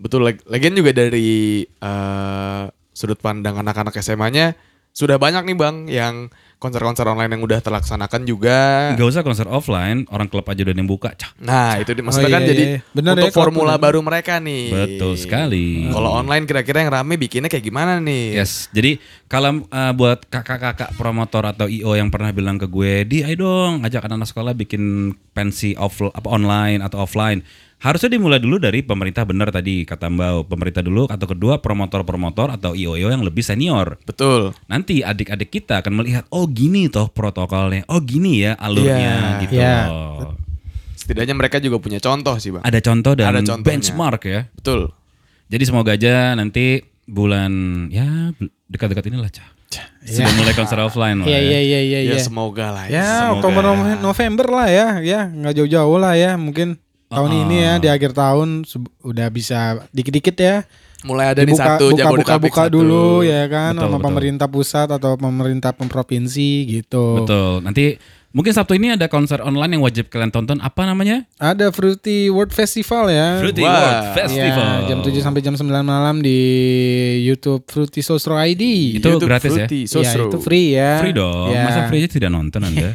Betul. 0.00 0.24
Lag- 0.24 0.44
Lagian 0.48 0.72
juga 0.72 0.96
dari 0.96 1.68
eh, 1.68 2.62
sudut 2.96 3.20
pandang 3.20 3.60
anak-anak 3.60 3.92
SMA-nya 4.00 4.56
sudah 4.90 5.16
banyak 5.16 5.46
nih 5.46 5.56
Bang 5.56 5.76
yang 5.86 6.28
konser-konser 6.60 7.08
online 7.08 7.32
yang 7.32 7.42
udah 7.42 7.58
terlaksanakan 7.64 8.28
juga. 8.28 8.92
Gak 8.92 9.08
usah 9.08 9.24
konser 9.24 9.48
offline, 9.48 10.04
orang 10.12 10.28
klub 10.28 10.44
aja 10.44 10.60
udah 10.60 10.76
yang 10.76 10.84
buka. 10.84 11.16
Cah. 11.16 11.32
Nah, 11.40 11.80
itu 11.80 11.96
di- 11.96 12.04
maksudnya 12.04 12.28
iya, 12.28 12.36
kan 12.36 12.42
iya, 12.44 12.50
jadi 12.52 12.64
iya. 12.68 12.78
Bener 12.92 13.12
untuk 13.16 13.32
ya, 13.32 13.34
formula 13.34 13.74
bener. 13.74 13.84
baru 13.88 14.00
mereka 14.04 14.36
nih. 14.36 14.64
Betul 14.68 15.16
sekali. 15.16 15.88
Kalau 15.88 16.10
online 16.20 16.44
kira-kira 16.44 16.84
yang 16.84 16.92
rame 16.92 17.16
bikinnya 17.16 17.48
kayak 17.48 17.64
gimana 17.64 17.96
nih? 17.96 18.36
Yes, 18.36 18.68
jadi 18.76 19.00
kalau 19.24 19.64
uh, 19.72 19.92
buat 19.96 20.28
kakak-kakak 20.28 20.92
promotor 21.00 21.48
atau 21.48 21.64
IO 21.64 21.96
yang 21.96 22.12
pernah 22.12 22.28
bilang 22.36 22.60
ke 22.60 22.68
gue, 22.68 23.08
di 23.08 23.24
ayo 23.24 23.40
dong 23.40 23.80
ajak 23.80 24.04
anak-anak 24.04 24.28
sekolah 24.28 24.52
bikin 24.52 25.16
pensi 25.32 25.72
off 25.80 26.04
apa 26.04 26.28
online 26.28 26.84
atau 26.84 27.08
offline. 27.08 27.40
Harusnya 27.80 28.12
dimulai 28.12 28.36
dulu 28.36 28.60
dari 28.60 28.84
pemerintah 28.84 29.24
benar 29.24 29.48
tadi 29.48 29.88
kata 29.88 30.12
Mbak, 30.12 30.52
pemerintah 30.52 30.84
dulu 30.84 31.08
atau 31.08 31.24
kedua 31.24 31.64
promotor-promotor 31.64 32.52
atau 32.52 32.76
IO-IO 32.76 33.08
yang 33.08 33.24
lebih 33.24 33.40
senior. 33.40 33.96
Betul. 34.04 34.52
Nanti 34.68 35.00
adik-adik 35.00 35.48
kita 35.48 35.80
akan 35.80 35.96
melihat 35.96 36.28
oh 36.28 36.44
gini 36.44 36.92
toh 36.92 37.08
protokolnya, 37.08 37.88
oh 37.88 38.04
gini 38.04 38.44
ya 38.44 38.52
alurnya 38.60 39.00
Iya, 39.00 39.16
gitu 39.40 39.54
iya. 39.56 39.76
loh. 39.88 40.36
Setidaknya 40.92 41.32
mereka 41.32 41.56
juga 41.56 41.80
punya 41.80 41.96
contoh 41.98 42.36
sih 42.36 42.52
Bang. 42.52 42.60
Ada 42.60 42.84
contoh 42.84 43.16
dan 43.16 43.32
Ada 43.32 43.40
contohnya. 43.48 43.64
benchmark 43.64 44.22
ya. 44.28 44.40
Betul. 44.52 44.92
Jadi 45.48 45.62
semoga 45.64 45.96
aja 45.96 46.36
nanti 46.36 46.84
bulan 47.08 47.50
ya 47.88 48.36
dekat-dekat 48.68 49.08
inilah 49.08 49.32
cah. 49.32 49.48
Sudah 50.00 50.32
mulai 50.36 50.52
konser 50.52 50.76
offline 50.78 51.24
lah. 51.24 51.26
Iya 51.28 51.40
ya. 51.40 51.48
iya 51.48 51.60
iya 51.64 51.80
iya. 51.80 51.98
Ya, 52.04 52.16
iya. 52.16 52.20
semoga 52.20 52.72
lah 52.72 52.84
Ya, 52.88 53.04
Semoga. 53.24 53.32
Oktober 53.40 53.62
November 54.00 54.46
lah 54.52 54.68
ya, 54.68 54.86
ya 55.00 55.20
nggak 55.28 55.54
jauh-jauh 55.56 55.96
lah 55.96 56.12
ya. 56.12 56.36
Mungkin 56.36 56.76
tahun 57.10 57.30
ini 57.44 57.56
ya 57.58 57.72
di 57.76 57.88
akhir 57.90 58.14
tahun 58.14 58.62
udah 59.02 59.26
bisa 59.28 59.58
dikit-dikit 59.90 60.36
ya. 60.38 60.56
Mulai 61.00 61.32
ada 61.32 61.40
nih 61.42 61.50
Dibuka- 61.50 61.80
satu 61.80 61.86
buka, 61.90 62.08
buka, 62.12 62.34
buka 62.38 62.62
satu. 62.68 62.76
dulu 62.76 63.24
ya 63.24 63.48
kan 63.48 63.72
Betul, 63.72 63.82
sama 63.82 63.96
betul. 63.96 64.06
pemerintah 64.06 64.46
pusat 64.46 64.88
atau 64.90 65.12
pemerintah 65.16 65.72
provinsi 65.72 66.50
gitu. 66.68 67.24
Betul. 67.24 67.64
Nanti 67.64 67.84
mungkin 68.30 68.50
Sabtu 68.50 68.74
ini 68.74 68.94
ada 68.94 69.06
konser 69.06 69.38
online 69.40 69.74
yang 69.74 69.82
wajib 69.82 70.06
kalian 70.06 70.30
tonton. 70.30 70.58
Apa 70.58 70.84
namanya? 70.84 71.26
Ada 71.36 71.70
Fruity 71.70 72.28
World 72.28 72.50
Festival 72.50 73.08
ya. 73.08 73.38
Fruity 73.38 73.60
Wah. 73.60 73.70
World 73.72 74.06
Festival. 74.14 74.70
Ya, 74.82 74.86
jam 74.86 74.98
7 75.02 75.18
sampai 75.20 75.40
jam 75.40 75.54
9 75.54 75.66
malam 75.80 76.18
di 76.18 76.38
YouTube 77.22 77.66
Fruity 77.66 78.00
Sosro 78.00 78.36
ID. 78.36 78.96
Itu 78.96 79.10
YouTube 79.10 79.26
gratis 79.26 79.50
ya? 79.50 79.66
Fruity, 79.66 79.80
ya, 79.82 79.90
Sosro. 79.90 80.24
itu 80.30 80.38
free 80.38 80.68
ya. 80.72 81.02
Free 81.02 81.12
dong. 81.12 81.50
Ya. 81.50 81.62
Masa 81.66 81.80
free 81.86 82.00
aja 82.00 82.08
tidak 82.10 82.30
nonton 82.30 82.60
Anda? 82.62 82.94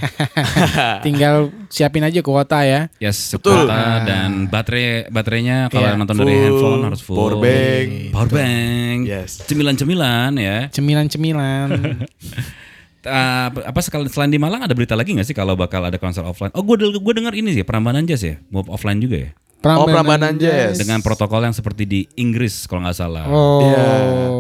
Tinggal 1.06 1.36
siapin 1.68 2.04
aja 2.04 2.20
kuota 2.20 2.64
ya. 2.64 2.88
Yes, 2.98 3.36
Betul. 3.36 3.68
kuota 3.68 4.08
dan 4.08 4.48
baterai 4.48 5.08
baterainya 5.10 5.68
kalau 5.68 5.86
Iya. 5.86 6.00
nonton 6.00 6.16
dari 6.18 6.32
Full, 6.32 6.44
handphone 6.48 6.82
harus 6.84 7.02
full. 7.04 7.18
power 7.18 7.36
bank. 7.38 7.88
Power 8.10 8.30
bank. 8.32 8.98
Yes. 9.06 9.44
Cemilan-cemilan 9.46 10.32
ya. 10.40 10.58
Cemilan-cemilan. 10.72 11.70
Ah, 13.06 13.48
apa 13.50 13.80
sekali 13.80 14.06
selain 14.08 14.30
di 14.30 14.38
Malang 14.38 14.62
ada 14.62 14.74
berita 14.74 14.94
lagi 14.94 15.14
nggak 15.14 15.26
sih 15.26 15.34
kalau 15.34 15.54
bakal 15.54 15.82
ada 15.82 15.96
konser 15.96 16.22
offline? 16.22 16.50
Oh, 16.52 16.62
gue 16.62 16.76
gue 16.92 17.14
dengar 17.14 17.32
ini 17.32 17.54
sih 17.54 17.62
Prambanan 17.62 18.04
Jazz 18.04 18.22
ya, 18.22 18.36
mau 18.50 18.66
offline 18.68 18.98
juga 18.98 19.18
ya. 19.20 19.32
Oh, 19.66 19.90
Prambanan 19.90 20.38
Jazz. 20.38 20.78
Dengan 20.78 21.02
protokol 21.02 21.42
yang 21.42 21.50
seperti 21.50 21.84
di 21.84 22.06
Inggris 22.16 22.70
kalau 22.70 22.86
nggak 22.86 22.94
salah. 22.94 23.26
Oh, 23.26 23.66
Iya. 23.66 23.86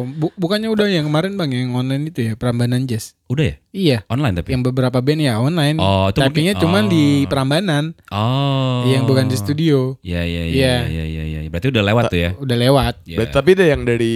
bu- 0.05 0.35
bukannya 0.35 0.69
udah 0.69 0.85
yang 0.85 1.09
kemarin 1.09 1.33
bang 1.33 1.49
yang 1.49 1.73
online 1.73 2.13
itu 2.13 2.21
ya 2.21 2.37
Prambanan 2.37 2.85
Jazz? 2.85 3.17
Udah 3.25 3.41
ya? 3.41 3.55
Iya, 3.73 3.97
Online 4.05 4.37
tapi. 4.37 4.53
yang 4.53 4.61
beberapa 4.61 5.01
band 5.01 5.17
ya 5.19 5.41
online. 5.41 5.81
Oh, 5.81 6.13
itu 6.13 6.21
Tapi 6.21 6.45
mungkin- 6.45 6.61
cuman 6.61 6.83
oh. 6.85 6.89
di 6.93 7.05
Prambanan, 7.25 7.83
Oh. 8.13 8.85
yang 8.85 9.05
bukan 9.05 9.25
di 9.25 9.33
studio. 9.33 9.97
Iya 10.01 10.21
iya 10.21 10.43
Iya. 10.45 10.75
iya 10.85 11.03
iya 11.03 11.23
iya 11.25 11.39
iya. 11.41 11.49
Berarti 11.49 11.73
udah 11.73 11.83
lewat 11.83 12.03
tuh 12.07 12.19
ya. 12.21 12.31
Udah 12.37 12.57
lewat. 12.59 12.93
Berarti- 13.03 13.33
Tapi 13.33 13.49
deh 13.51 13.67
yang 13.67 13.81
dari 13.81 14.15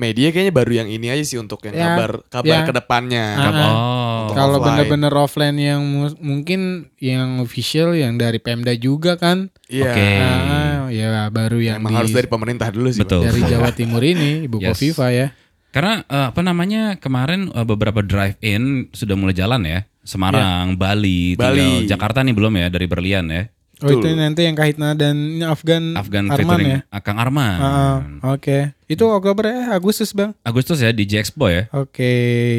media 0.00 0.32
kayaknya 0.32 0.50
baru 0.50 0.72
yang 0.74 0.88
ini 0.88 1.06
aja 1.06 1.20
sih 1.22 1.36
untuk 1.36 1.60
yang 1.62 1.76
Ya, 1.76 1.84
kabar 1.92 2.10
kabar 2.26 2.48
ya. 2.48 2.60
ke 2.64 2.72
depannya. 2.72 3.26
Ah, 3.30 3.44
ah. 3.44 3.52
Oh. 3.52 4.18
Untuk 4.24 4.34
Kalau 4.34 4.58
bener-bener 4.58 5.12
offline 5.12 5.54
yang 5.54 5.84
mu- 5.84 6.16
mungkin 6.18 6.60
yang 6.96 7.38
official 7.38 7.92
yang 7.92 8.16
dari 8.16 8.40
Pemda 8.40 8.72
juga 8.72 9.14
kan. 9.14 9.52
Iya. 9.66 9.84
Oke. 9.86 10.10
Ah, 10.16 10.80
ya 10.88 11.08
baru 11.28 11.60
yang 11.60 11.78
Emang 11.78 11.92
di- 11.92 11.98
harus 12.00 12.12
dari 12.12 12.26
pemerintah 12.26 12.68
dulu 12.68 12.88
sih. 12.88 13.04
Betul. 13.04 13.22
Dari 13.22 13.44
Jawa 13.44 13.68
Timur 13.78 14.00
ini 14.00 14.48
Ibu 14.48 14.56
Yes. 14.58 14.72
Kofifa 14.72 15.12
ya. 15.12 15.36
Karena 15.70 16.02
eh, 16.02 16.26
apa 16.26 16.40
namanya 16.40 16.96
kemarin 16.96 17.46
eh, 17.48 17.62
beberapa 17.62 18.00
drive-in 18.00 18.88
sudah 18.90 19.14
mulai 19.14 19.36
jalan 19.36 19.62
ya. 19.62 19.84
Semarang, 20.00 20.74
Bali, 20.74 21.36
tinggal 21.36 21.54
Bali. 21.54 21.84
Jakarta 21.84 22.24
nih 22.24 22.32
belum 22.32 22.56
ya 22.56 22.66
dari 22.66 22.88
Berlian 22.88 23.28
ya. 23.28 23.52
Oh 23.80 23.88
itu 23.88 24.06
nanti 24.12 24.44
yang 24.44 24.52
Kahitna 24.52 24.92
dan 24.92 25.16
ini 25.16 25.44
Afgan, 25.44 25.96
Afgan 25.96 26.28
Arman 26.28 26.58
ya. 26.60 26.78
Akang 26.92 27.16
Arman. 27.16 27.56
Ah, 27.56 27.72
ah, 28.20 28.36
Oke, 28.36 28.76
itu 28.86 29.04
Oktober 29.04 29.48
ya 29.48 29.72
Agustus 29.72 30.12
bang. 30.12 30.36
Agustus 30.40 30.78
ya 30.78 30.92
di 30.92 31.08
J 31.08 31.24
Expo 31.24 31.48
ya. 31.48 31.64
Oke 31.72 32.12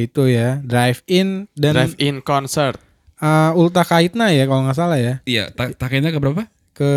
itu 0.10 0.26
ya 0.26 0.58
drive 0.62 1.06
in 1.06 1.46
dan 1.54 1.74
Drive 1.78 1.96
in 1.98 2.20
concert. 2.20 2.82
uh, 3.22 3.54
Ulta 3.54 3.86
Kahitna 3.86 4.34
ya 4.34 4.50
kalau 4.50 4.66
nggak 4.66 4.78
salah 4.78 4.98
ya 4.98 5.22
Iya, 5.24 5.54
ta- 5.54 5.70
ke 5.70 6.18
berapa? 6.18 6.50
ke 6.72 6.90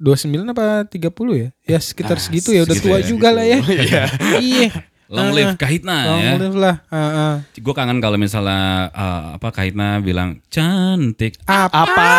29 0.00 0.48
apa 0.48 0.86
30 0.88 1.12
ya? 1.36 1.48
Ya 1.68 1.78
sekitar 1.82 2.16
Ah, 2.16 2.22
segitu 2.22 2.56
ya 2.56 2.64
udah 2.64 2.72
segitu 2.72 2.88
tua 2.88 2.98
ya. 2.98 3.04
juga 3.04 3.28
lah 3.34 3.44
ya. 3.44 3.58
iya. 4.40 4.70
Long 5.06 5.30
Ah, 5.30 5.30
live 5.30 5.50
ah. 5.50 5.56
Kahitna 5.56 5.96
Long 6.02 6.18
ya. 6.18 6.32
live 6.34 6.58
lah. 6.58 6.74
Ah, 6.90 6.98
ah. 6.98 7.34
Gue 7.54 7.70
kangen 7.70 8.02
kalau 8.02 8.18
misalnya 8.18 8.90
eh, 8.90 9.22
apa 9.38 9.54
Kahitna 9.54 10.02
bilang 10.02 10.42
cantik. 10.50 11.38
Apa? 11.46 11.70
Apa? 11.70 12.10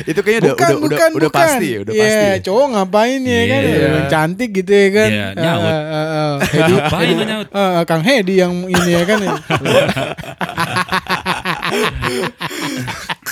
Itu 0.10 0.24
kayaknya 0.24 0.40
udah 0.40 0.54
bukan, 0.56 0.64
udah 0.64 0.80
udah, 0.80 0.80
bukan, 0.80 1.10
udah 1.12 1.28
bukan. 1.28 1.40
pasti 1.44 1.66
ya, 1.68 1.78
udah 1.84 1.92
Iya, 1.92 2.00
pasti. 2.00 2.24
ya. 2.24 2.32
cowok 2.40 2.66
ngapain 2.72 3.20
ya 3.20 3.42
kan? 3.44 3.60
Iya. 3.60 3.76
Yang 3.76 4.06
cantik 4.08 4.50
gitu 4.56 4.72
ya 4.72 4.88
kan? 4.90 5.10
Iya, 5.12 5.26
nyaut. 5.36 5.68
Ah, 5.68 5.76
ah, 5.76 6.08
ah. 6.08 6.34
Hedi, 6.56 6.72
Ngapain 6.72 7.16
nyaut? 7.20 7.48
Ah, 7.52 7.82
Kang 7.84 8.00
Hedi 8.02 8.34
yang 8.40 8.54
ini 8.64 8.90
ya 8.90 9.02
kan? 9.04 9.18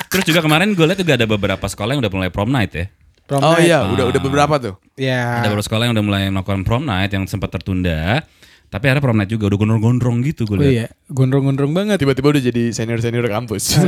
Terus 0.08 0.24
juga 0.24 0.40
kemarin 0.40 0.72
gue 0.72 0.84
lihat 0.84 0.98
juga 0.98 1.14
ada 1.16 1.26
beberapa 1.26 1.64
sekolah 1.64 1.96
yang 1.96 2.02
udah 2.04 2.12
mulai 2.12 2.28
prom 2.28 2.48
night 2.48 2.72
ya. 2.72 2.86
Prom 3.28 3.38
Oh 3.38 3.54
night. 3.54 3.62
iya, 3.62 3.84
udah 3.84 4.08
udah 4.08 4.18
beberapa 4.18 4.56
tuh. 4.56 4.74
Ya. 4.96 5.38
Ada 5.38 5.46
beberapa 5.46 5.62
sekolah 5.62 5.84
yang 5.84 5.92
udah 5.92 6.02
mulai 6.02 6.26
melakukan 6.26 6.64
prom 6.64 6.82
night 6.82 7.12
yang 7.12 7.22
sempat 7.24 7.52
tertunda. 7.52 8.24
Tapi 8.68 8.84
ada 8.84 8.98
prom 8.98 9.14
night 9.14 9.28
juga 9.28 9.46
udah 9.46 9.56
gondrong-gondrong 9.56 10.20
gitu 10.22 10.44
gue 10.44 10.52
Oh 10.52 10.60
lihat. 10.60 10.70
iya, 10.70 10.86
gondrong-gondrong 11.08 11.72
banget. 11.72 11.96
Tiba-tiba 11.98 12.32
udah 12.32 12.42
jadi 12.42 12.62
senior-senior 12.68 13.24
kampus. 13.24 13.72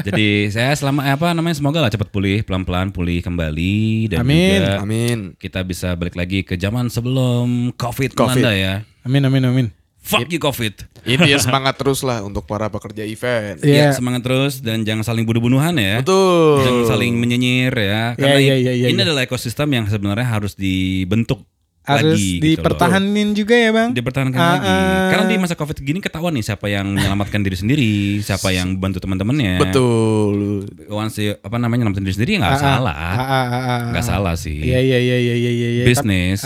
Jadi 0.00 0.48
saya 0.48 0.72
selama 0.74 1.02
eh, 1.02 1.14
apa 1.14 1.30
namanya 1.30 1.54
semoga 1.54 1.78
lah 1.78 1.90
cepat 1.90 2.08
pulih 2.08 2.40
pelan-pelan 2.42 2.90
pulih 2.90 3.20
kembali 3.20 4.08
dan 4.08 4.22
Amin. 4.22 4.50
juga 4.56 4.72
Amin. 4.80 5.16
kita 5.34 5.60
bisa 5.62 5.94
balik 5.94 6.14
lagi 6.14 6.42
ke 6.42 6.54
zaman 6.54 6.86
sebelum 6.86 7.70
Covid, 7.74 8.14
Covid. 8.14 8.38
melanda 8.38 8.52
ya. 8.54 8.74
Amin 9.02 9.22
amin 9.24 9.42
amin. 9.44 9.66
Fuck 10.12 10.28
you 10.28 10.38
Covid. 10.38 10.74
Ini 11.00 11.24
ya 11.26 11.38
semangat 11.38 11.74
terus 11.74 12.00
lah 12.00 12.20
untuk 12.20 12.44
para 12.44 12.66
pekerja 12.66 13.02
event. 13.02 13.56
Ya, 13.58 13.88
Iya. 13.88 13.88
semangat 13.92 14.20
terus 14.20 14.58
dan 14.58 14.82
jangan 14.82 15.00
saling 15.02 15.22
bunuh-bunuhan 15.22 15.72
ya. 15.72 15.98
Betul. 15.98 16.60
Jangan 16.60 16.84
saling 16.90 17.14
menyinyir 17.14 17.72
ya. 17.72 17.80
Ya, 17.80 18.02
Karena 18.14 18.36
ya, 18.36 18.54
i- 18.54 18.62
ya, 18.62 18.72
ya, 18.74 18.86
ini 18.86 18.96
ya. 18.96 19.06
adalah 19.06 19.22
ekosistem 19.22 19.70
yang 19.70 19.86
sebenarnya 19.86 20.26
harus 20.26 20.52
dibentuk 20.54 21.40
Harus 21.80 22.12
lagi. 22.12 22.36
gitu 22.36 22.60
dipertahanin 22.60 23.28
juga 23.32 23.56
ya 23.56 23.70
bang. 23.72 23.90
dipertahankan 23.90 24.36
Ah, 24.38 24.50
lagi. 24.52 24.68
ah. 24.68 25.08
Karena 25.08 25.24
di 25.26 25.36
masa 25.38 25.54
Covid 25.54 25.80
gini 25.80 25.98
ketahuan 25.98 26.30
nih 26.30 26.44
siapa 26.44 26.68
yang 26.68 26.86
menyelamatkan 26.86 27.40
diri 27.40 27.56
sendiri, 27.56 27.92
siapa 28.20 28.52
yang 28.52 28.76
bantu 28.76 29.00
teman-temannya. 29.00 29.56
Betul. 29.58 30.68
Once 30.86 31.16
you- 31.18 31.40
apa 31.40 31.56
namanya 31.56 31.82
nyelamatin 31.82 32.04
diri 32.04 32.14
sendiri 32.14 32.32
nggak 32.36 32.52
Ah, 32.52 32.54
ah. 32.54 32.60
salah. 32.60 32.94
Ah, 32.94 33.08
ah, 33.08 33.24
ah, 33.24 33.48
ah, 33.56 33.80
nggak 33.90 34.04
ah. 34.04 34.06
salah 34.06 34.34
sih. 34.36 34.60
Iya 34.60 34.78
iya 34.78 34.98
iya 35.00 35.16
iya 35.18 35.34
iya 35.34 35.50
iya. 35.72 35.84
Bisnis. 35.84 36.44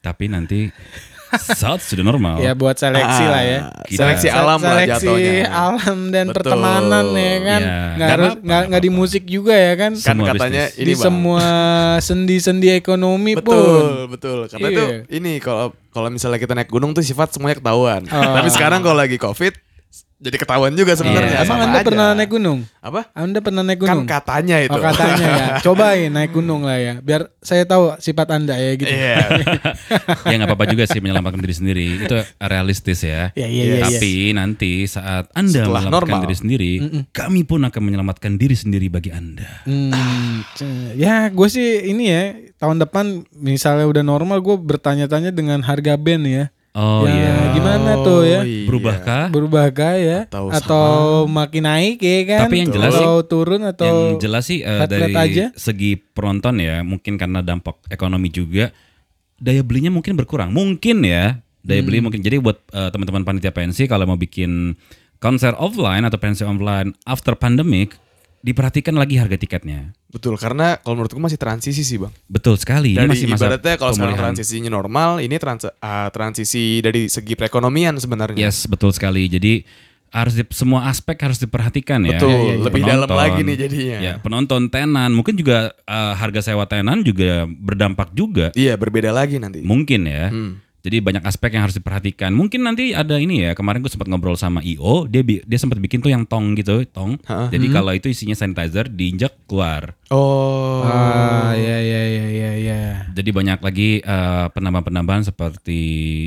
Tapi 0.00 0.24
nanti 0.26 0.66
South 1.54 1.80
sudah 1.80 2.02
normal. 2.02 2.36
Ya 2.38 2.52
buat 2.52 2.74
seleksi 2.74 3.24
Ah, 3.24 3.30
lah 3.30 3.42
ya. 3.42 3.58
Kita- 3.82 4.00
Seleksi 4.04 4.26
Se- 4.26 4.34
alam 4.34 4.58
lah 4.58 4.72
seleksi 4.74 4.90
jatuhnya. 5.06 5.42
alam 5.48 5.78
dan 6.08 6.24
Betul. 6.26 6.36
pertemanan 6.36 7.06
ya 7.10 7.36
kan. 7.40 7.60
Iya. 7.60 7.72
Nggak 7.72 7.96
Nggak 7.96 8.08
harus 8.10 8.32
nggak 8.38 8.62
nggak 8.68 8.82
di 8.82 8.90
musik 8.90 9.22
juga 9.24 9.54
ya 9.54 9.72
kan. 9.74 9.92
Kan 9.94 10.02
Semua 10.12 10.26
katanya 10.28 10.64
bisnis. 10.66 10.76
ini 10.76 10.84
di 10.84 10.92
bang. 10.92 11.02
semua 11.02 11.46
sendi-sendi 11.98 12.68
ekonomi 12.70 13.32
betul 13.34 13.48
pun. 13.48 13.84
betul 14.08 14.38
karena 14.46 14.66
Iya. 14.66 14.74
itu 14.74 14.84
ini 15.10 15.32
kalau 15.38 15.66
kalau 15.88 16.08
misalnya 16.08 16.36
kita 16.36 16.52
naik 16.52 16.68
gunung 16.68 16.90
tuh 16.90 17.00
sifat 17.00 17.30
semuanya 17.30 17.58
ketahuan. 17.58 18.02
Oh. 18.06 18.34
Tapi 18.34 18.48
sekarang 18.48 18.80
kalau 18.80 18.96
lagi 18.96 19.16
covid 19.16 19.52
jadi 20.22 20.36
ketahuan 20.38 20.70
juga 20.78 20.94
sebenarnya. 20.94 21.42
Iya. 21.42 21.44
Emang 21.44 21.58
sama 21.58 21.64
Anda 21.66 21.78
aja. 21.82 21.86
pernah 21.90 22.06
naik 22.14 22.30
gunung? 22.30 22.58
Apa? 22.78 23.10
Anda 23.10 23.38
pernah 23.42 23.62
naik 23.66 23.82
Kan 23.82 23.86
gunung? 23.90 24.06
katanya 24.06 24.56
itu. 24.62 24.70
Oh 24.70 24.78
katanya 24.78 25.26
ya. 25.26 25.46
Cobain 25.66 26.10
naik 26.14 26.30
gunung 26.30 26.62
lah 26.62 26.78
ya. 26.78 26.94
Biar 27.02 27.26
saya 27.42 27.66
tahu 27.66 27.98
sifat 27.98 28.30
Anda 28.30 28.54
ya 28.54 28.72
gitu. 28.78 28.86
Iya. 28.86 29.18
ya 30.30 30.34
nggak 30.38 30.46
apa-apa 30.46 30.70
juga 30.70 30.86
sih 30.86 31.02
menyelamatkan 31.02 31.42
diri 31.42 31.54
sendiri. 31.58 31.86
Itu 32.06 32.16
realistis 32.38 33.02
ya. 33.02 33.34
Ya, 33.34 33.50
iya, 33.50 33.62
iya, 33.66 33.76
iya. 33.82 33.98
Tapi 33.98 34.12
nanti 34.30 34.86
saat 34.86 35.26
Anda 35.34 35.66
Setelah 35.66 35.90
menyelamatkan 35.90 36.06
normal. 36.14 36.22
diri 36.22 36.36
sendiri, 36.38 36.72
kami 37.10 37.42
pun 37.42 37.66
akan 37.66 37.82
menyelamatkan 37.82 38.32
diri 38.38 38.54
sendiri 38.54 38.86
bagi 38.86 39.10
Anda. 39.10 39.66
Hmm, 39.66 40.46
ya 40.94 41.34
gue 41.34 41.48
sih 41.50 41.90
ini 41.90 42.04
ya 42.06 42.22
tahun 42.62 42.78
depan 42.78 43.26
misalnya 43.34 43.90
udah 43.90 44.06
normal 44.06 44.38
gue 44.38 44.54
bertanya-tanya 44.54 45.34
dengan 45.34 45.66
harga 45.66 45.98
band 45.98 46.24
ya. 46.30 46.46
Oh 46.72 47.04
Ya, 47.04 47.12
iya. 47.12 47.34
Gimana 47.52 48.00
tuh 48.00 48.24
ya? 48.24 48.40
iya. 48.42 48.64
Berubahkah? 48.64 49.28
Berubahkah 49.28 49.94
ya? 50.00 50.18
Atau 50.24 50.48
Atau, 50.48 50.92
makin 51.28 51.68
naik 51.68 52.00
ya 52.00 52.18
kan? 52.24 52.40
Tapi 52.48 52.56
yang 52.58 52.72
jelas 52.72 52.96
atau 52.96 53.20
turun 53.22 53.60
atau 53.62 54.16
Yang 54.16 54.24
jelas 54.24 54.42
sih 54.48 54.64
eh, 54.64 54.80
flat-flat 54.80 54.88
dari 54.88 55.14
aja? 55.14 55.44
segi 55.52 56.00
penonton 56.00 56.56
ya, 56.58 56.80
mungkin 56.80 57.20
karena 57.20 57.44
dampak 57.44 57.76
ekonomi 57.86 58.32
juga, 58.32 58.72
daya 59.36 59.60
belinya 59.60 59.92
mungkin 59.92 60.16
berkurang. 60.16 60.48
Mungkin 60.48 61.04
ya, 61.04 61.44
daya 61.60 61.84
beli 61.84 62.00
Hmm. 62.00 62.08
mungkin. 62.08 62.24
Jadi 62.24 62.40
buat 62.40 62.56
eh, 62.66 62.88
teman-teman 62.88 63.20
panitia 63.22 63.52
pensi 63.52 63.84
kalau 63.84 64.08
mau 64.08 64.16
bikin 64.16 64.72
konser 65.20 65.52
offline 65.54 66.02
atau 66.02 66.16
pensi 66.16 66.40
online 66.42 66.96
after 67.04 67.36
pandemic, 67.36 68.00
diperhatikan 68.42 68.92
lagi 68.92 69.16
harga 69.16 69.38
tiketnya. 69.38 69.94
Betul 70.10 70.34
karena 70.34 70.76
kalau 70.76 70.98
menurutku 70.98 71.16
masih 71.16 71.38
transisi 71.38 71.80
sih 71.80 71.96
bang. 71.96 72.10
Betul 72.26 72.58
sekali. 72.58 72.92
Ini 72.92 72.98
Dari 72.98 73.08
masih 73.08 73.26
masa 73.30 73.46
ibaratnya 73.48 73.74
kalau 73.78 73.92
sekarang 73.94 74.18
transisinya 74.18 74.68
normal, 74.68 75.22
ini 75.22 75.38
trans 75.38 75.70
ah, 75.78 76.10
transisi 76.10 76.82
dari 76.82 77.06
segi 77.06 77.32
perekonomian 77.32 77.96
sebenarnya. 77.96 78.36
Yes, 78.36 78.66
betul 78.66 78.90
sekali. 78.90 79.30
Jadi 79.30 79.62
harus 80.12 80.36
di- 80.36 80.52
semua 80.52 80.92
aspek 80.92 81.16
harus 81.16 81.40
diperhatikan 81.40 82.04
ya. 82.04 82.20
Betul, 82.20 82.28
Iya, 82.28 82.36
iya, 82.36 82.52
iya. 82.52 82.64
lebih 82.68 82.82
dalam 82.84 83.08
lagi 83.08 83.40
nih 83.40 83.56
jadinya. 83.56 83.98
Ya, 84.02 84.12
penonton 84.20 84.68
tenan, 84.68 85.10
mungkin 85.14 85.38
juga 85.38 85.72
eh, 85.72 86.12
harga 86.18 86.44
sewa 86.44 86.68
tenan 86.68 87.00
juga 87.00 87.46
berdampak 87.48 88.12
juga. 88.12 88.52
Iya 88.52 88.76
berbeda 88.76 89.08
lagi 89.08 89.40
nanti. 89.40 89.64
Mungkin 89.64 90.00
ya. 90.04 90.28
Hmm. 90.28 90.60
Jadi 90.82 90.98
banyak 90.98 91.22
aspek 91.22 91.54
yang 91.54 91.62
harus 91.62 91.74
diperhatikan. 91.74 92.30
Mungkin 92.30 92.60
nanti 92.60 92.90
ada 92.90 93.14
ini 93.14 93.46
ya. 93.46 93.54
Kemarin 93.54 93.78
gue 93.78 93.88
sempat 93.88 94.06
ngobrol 94.06 94.34
sama 94.34 94.58
IO, 94.60 95.06
dia 95.06 95.22
bi- 95.22 95.38
dia 95.40 95.54
sempat 95.54 95.78
bikin 95.78 95.98
tuh 95.98 96.10
yang 96.10 96.26
tong 96.26 96.52
gitu, 96.52 96.82
tong. 96.84 97.22
Ha-ha. 97.22 97.46
Jadi 97.48 97.70
kalau 97.70 97.90
itu 97.90 98.06
isinya 98.06 98.34
sanitizer 98.34 98.86
diinjak 98.86 99.46
keluar. 99.46 99.94
Oh. 100.10 100.82
Ah 100.82 101.54
ya 101.54 101.78
ya 101.78 102.02
ya 102.04 102.26
ya 102.28 102.50
ya. 102.58 102.80
Jadi 103.08 103.30
banyak 103.30 103.58
lagi 103.58 103.90
eh, 103.98 104.46
penambahan-penambahan 104.50 105.22
seperti 105.24 105.82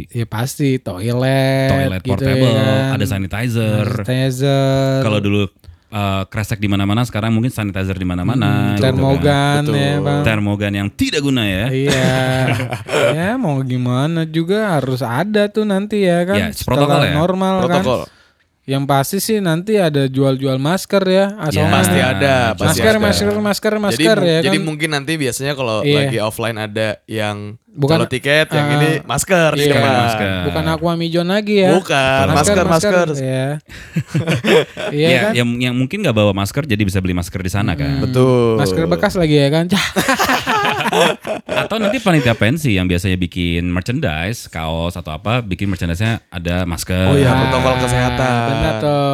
Ya 0.07 0.23
pasti 0.23 0.79
toilet, 0.79 1.67
toilet 1.67 2.01
gitu 2.01 2.09
portable, 2.15 2.47
ya 2.47 2.63
kan. 2.63 2.95
ada 2.95 3.05
sanitizer. 3.05 3.85
sanitizer, 4.01 5.03
Kalau 5.03 5.19
dulu 5.19 5.51
eh, 5.95 6.23
kresek 6.27 6.57
di 6.57 6.67
mana-mana, 6.67 7.01
sekarang 7.01 7.31
mungkin 7.31 7.47
sanitizer 7.49 7.95
di 7.95 8.03
mana-mana. 8.03 8.75
gitu 8.75 8.83
kan. 8.83 8.83
termogan 8.83 9.61
Betul. 9.63 9.75
ya 9.77 9.93
bang. 9.97 10.21
Termogan 10.21 10.73
yang 10.75 10.89
tidak 10.89 11.21
guna 11.21 11.43
ya. 11.43 11.65
Iya, 11.69 12.11
ya 13.17 13.29
mau 13.35 13.57
gimana 13.61 14.27
juga 14.27 14.75
harus 14.75 14.99
ada 14.99 15.47
tuh 15.47 15.63
nanti 15.63 16.03
ya 16.03 16.21
kan. 16.23 16.37
Ya, 16.37 16.47
protokol 16.59 17.01
ya. 17.01 17.13
normal 17.13 17.53
Protokol. 17.61 18.01
kan. 18.03 18.13
Yang 18.65 18.83
pasti 18.83 19.17
sih 19.19 19.37
nanti 19.39 19.77
ada 19.77 20.09
jual-jual 20.09 20.57
masker 20.57 21.03
ya. 21.05 21.25
Ya, 21.29 21.37
Asal 21.39 21.69
Pasti 21.69 21.99
ada, 22.01 22.35
pasti 22.51 22.81
masker, 22.81 22.89
ada. 22.89 22.99
masker, 22.99 23.29
masker, 23.37 23.71
jadi, 23.71 23.83
masker 23.85 24.17
mu- 24.17 24.25
ya 24.25 24.39
jadi 24.41 24.57
kan. 24.57 24.65
mungkin 24.65 24.89
nanti 24.91 25.13
biasanya 25.15 25.53
kalau 25.53 25.77
Iya. 25.79 25.97
lagi 26.01 26.17
offline 26.19 26.57
ada 26.59 26.87
yang 27.05 27.61
Bukan- 27.75 27.99
jual 27.99 28.09
tiket, 28.09 28.47
yang 28.49 28.65
Ah, 28.65 28.75
ini 28.77 28.89
masker 29.03 29.49
di 29.53 29.61
iya. 29.61 29.73
depan. 29.75 29.91
Masker. 30.01 30.39
Bukan 30.47 30.63
aqua 30.65 30.93
mijon 30.95 31.27
lagi 31.27 31.55
ya. 31.59 31.75
Bukan, 31.75 32.25
masker, 32.31 32.63
masker. 32.65 33.07
Ya. 33.15 33.45
iya 34.95 35.07
Ya, 35.07 35.19
kan. 35.21 35.31
yang 35.35 35.49
yang 35.61 35.75
mungkin 35.75 35.99
nggak 35.99 36.15
bawa 36.15 36.31
masker 36.31 36.63
jadi 36.63 36.79
bisa 36.79 36.97
beli 36.97 37.11
masker 37.11 37.37
di 37.37 37.51
sana 37.51 37.75
kan. 37.75 37.99
Betul. 37.99 38.55
Masker 38.55 38.87
bekas 38.87 39.13
lagi 39.13 39.35
ya 39.37 39.49
kan. 39.49 39.67
Atau 41.45 41.77
nanti 41.77 41.99
panitia 41.99 42.31
pensi 42.33 42.73
yang 42.73 42.85
biasanya 42.85 43.17
bikin 43.17 43.67
merchandise, 43.67 44.47
kaos 44.47 44.95
atau 44.95 45.11
apa, 45.11 45.41
bikin 45.41 45.67
merchandise-nya 45.67 46.23
ada 46.29 46.63
masker. 46.63 47.05
Oh 47.05 47.15
iya, 47.15 47.27
Ah, 47.27 47.37
protokol 47.43 47.73
kesehatan. 47.81 48.39
Benar 48.47 48.73
tuh. 48.79 49.05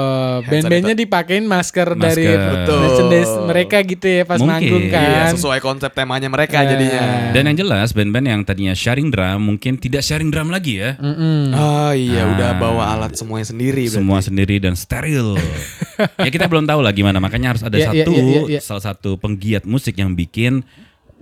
Band-bandnya 0.43 0.95
dipakein 0.95 1.45
masker, 1.45 1.87
dari 1.95 2.25
Masker. 2.27 2.39
Betul. 2.55 2.79
merchandise 2.81 3.31
mereka 3.41 3.77
gitu 3.81 4.05
ya 4.05 4.23
pas 4.23 4.37
Mungkin. 4.37 4.51
manggung 4.51 4.83
Iya, 4.83 4.93
kan. 4.93 5.31
sesuai 5.33 5.59
konsep 5.59 5.91
temanya 5.91 6.27
mereka 6.27 6.61
Ya. 6.61 6.69
jadinya. 6.71 7.01
Dan 7.31 7.43
yang 7.47 7.57
jelas 7.57 7.87
band-band 7.91 8.25
yang 8.27 8.41
tadinya 8.51 8.75
sharing 8.75 9.07
drum 9.07 9.39
mungkin 9.39 9.79
tidak 9.79 10.03
sharing 10.03 10.27
drum 10.27 10.51
lagi 10.51 10.77
ya. 10.77 10.99
Mm-mm. 10.99 11.55
Oh 11.55 11.91
iya, 11.95 12.27
Ah. 12.27 12.31
udah 12.35 12.49
bawa 12.59 12.83
alat 12.91 13.15
semuanya 13.15 13.47
sendiri 13.47 13.87
berarti. 13.87 13.97
Semua 14.03 14.19
sendiri 14.19 14.59
dan 14.59 14.75
steril. 14.75 15.39
ya 16.27 16.29
kita 16.29 16.51
belum 16.51 16.67
tahu 16.67 16.83
lah 16.83 16.91
gimana. 16.91 17.17
Makanya 17.17 17.55
harus 17.55 17.63
ada 17.63 17.79
Ya, 17.79 17.89
ya, 17.89 18.03
satu 18.03 18.11
ya, 18.11 18.21
ya, 18.21 18.41
ya. 18.45 18.59
salah 18.59 18.83
satu 18.83 19.15
penggiat 19.15 19.63
musik 19.63 19.95
yang 19.95 20.11
bikin 20.11 20.67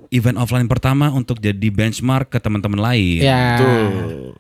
event 0.10 0.42
offline 0.42 0.66
pertama 0.66 1.14
untuk 1.14 1.38
jadi 1.38 1.70
benchmark 1.70 2.34
ke 2.34 2.42
teman-teman 2.42 2.82
lain. 2.82 3.22
Ya. 3.22 3.62
Betul. 3.62 3.86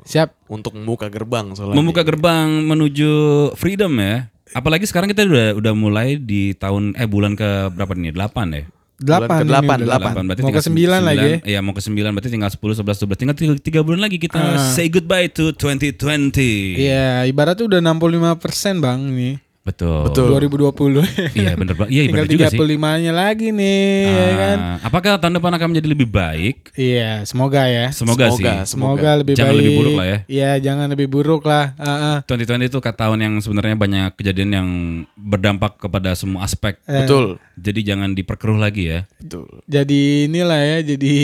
Siap. 0.01 0.33
Untuk 0.49 0.73
membuka 0.73 1.05
gerbang 1.07 1.53
soalnya. 1.53 1.77
Membuka 1.77 2.01
gerbang 2.01 2.65
menuju 2.65 3.11
freedom 3.53 3.93
ya. 4.01 4.33
Apalagi 4.49 4.89
sekarang 4.89 5.13
kita 5.13 5.29
udah 5.29 5.53
udah 5.61 5.73
mulai 5.77 6.17
di 6.17 6.57
tahun 6.57 6.97
eh 6.97 7.05
bulan 7.05 7.37
ke 7.37 7.69
berapa 7.69 7.93
nih? 7.93 8.17
8 8.17 8.57
ya. 8.57 8.65
Delapan. 8.99 9.39
ini 9.39 9.47
delapan, 9.47 9.77
delapan. 9.79 10.23
berarti 10.27 10.41
Mau 10.43 10.51
ke 10.51 10.59
sembilan 10.59 11.01
lagi 11.01 11.23
ya? 11.23 11.37
Iya 11.55 11.59
mau 11.63 11.71
ke 11.71 11.79
9 11.79 12.11
berarti 12.11 12.29
tinggal 12.29 12.51
10, 12.51 12.83
11, 12.83 12.99
12 13.07 13.15
Tinggal 13.15 13.35
3, 13.59 13.79
bulan 13.79 14.01
lagi 14.03 14.17
kita 14.19 14.35
Ah. 14.35 14.59
say 14.75 14.91
goodbye 14.91 15.31
to 15.31 15.55
2020 15.55 16.75
Iya, 16.75 17.23
ibaratnya 17.23 17.63
udah 17.63 17.79
65% 17.79 18.83
Bang 18.83 19.15
nih. 19.15 19.39
Betul 19.69 20.09
Betul. 20.09 20.27
2020. 20.33 21.05
Iya 21.37 21.53
bener 21.53 21.73
banget 21.77 21.91
Iya 21.93 22.01
Tinggal 22.09 22.25
bener 22.25 22.33
juga 22.33 22.45
sih 22.49 22.57
35-nya 22.57 23.11
lagi 23.13 23.47
nih, 23.53 23.85
ya 24.09 24.31
kan? 24.35 24.57
Ah, 24.57 24.77
Apakah 24.89 25.11
tahun 25.21 25.33
depan 25.37 25.51
akan 25.55 25.67
menjadi 25.71 25.87
lebih 25.93 26.07
baik? 26.09 26.73
Iya, 26.73 27.23
semoga 27.23 27.63
ya. 27.65 27.93
Semoga, 27.93 28.33
sih 28.33 28.41
Semoga, 28.41 28.53
Semoga 28.65 29.09
lebih 29.19 29.33
Jangan 29.37 29.53
baik. 29.53 29.59
lebih 29.61 29.73
buruk 29.77 29.95
lah 29.95 30.07
ya. 30.07 30.17
Iya, 30.25 30.51
jangan 30.59 30.87
lebih 30.89 31.07
buruk 31.07 31.41
lah. 31.45 31.65
Ah, 31.77 31.91
ah. 31.91 32.17
2020 32.25 32.69
itu 32.69 32.77
tahun 32.79 33.19
yang 33.21 33.33
sebenarnya 33.39 33.75
banyak 33.77 34.09
kejadian 34.17 34.49
yang 34.51 34.69
berdampak 35.15 35.77
kepada 35.77 36.11
semua 36.17 36.43
aspek 36.43 36.81
Eh, 36.83 37.05
Betul. 37.05 37.37
Jadi 37.59 37.79
jangan 37.83 38.15
diperkeruh 38.15 38.55
lagi 38.55 38.87
ya 38.87 38.99
Betul. 39.19 39.47
Jadi 39.67 40.31
inilah 40.31 40.59
ya, 40.59 40.77
jadi 40.95 41.15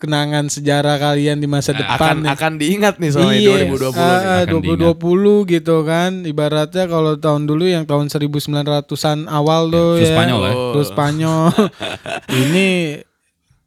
kenangan 0.00 0.48
sejarah 0.48 0.96
kalian 0.96 1.36
di 1.36 1.44
masa 1.44 1.70
Akan 1.70 1.84
depan. 1.84 2.14
nih. 2.18 2.30
akan 2.32 2.52
diingat 2.56 2.94
nih 2.96 3.10
soalnya 3.12 3.36
Iya, 3.36 3.50
2020 3.68 3.84
ah, 3.86 3.92
nih. 3.92 4.00
ah, 4.00 4.40
Akan 4.40 4.96
2020 4.96 5.52
gitu 5.52 5.76
kan. 5.84 6.10
Ibaratnya 6.24 6.84
kalau 6.86 7.12
tahun 7.14 7.42
dulu 7.44 7.64
yang 7.66 7.84
tahun 7.84 8.08
1900-an 8.08 9.28
awal 9.28 9.68
tuh 9.68 9.90
flu 9.94 10.02
ya. 10.02 10.10
Spanyol 10.10 10.40
ya. 10.40 10.52
Flu 10.72 10.82
Spanyol. 10.82 11.44
Ini 12.42 12.68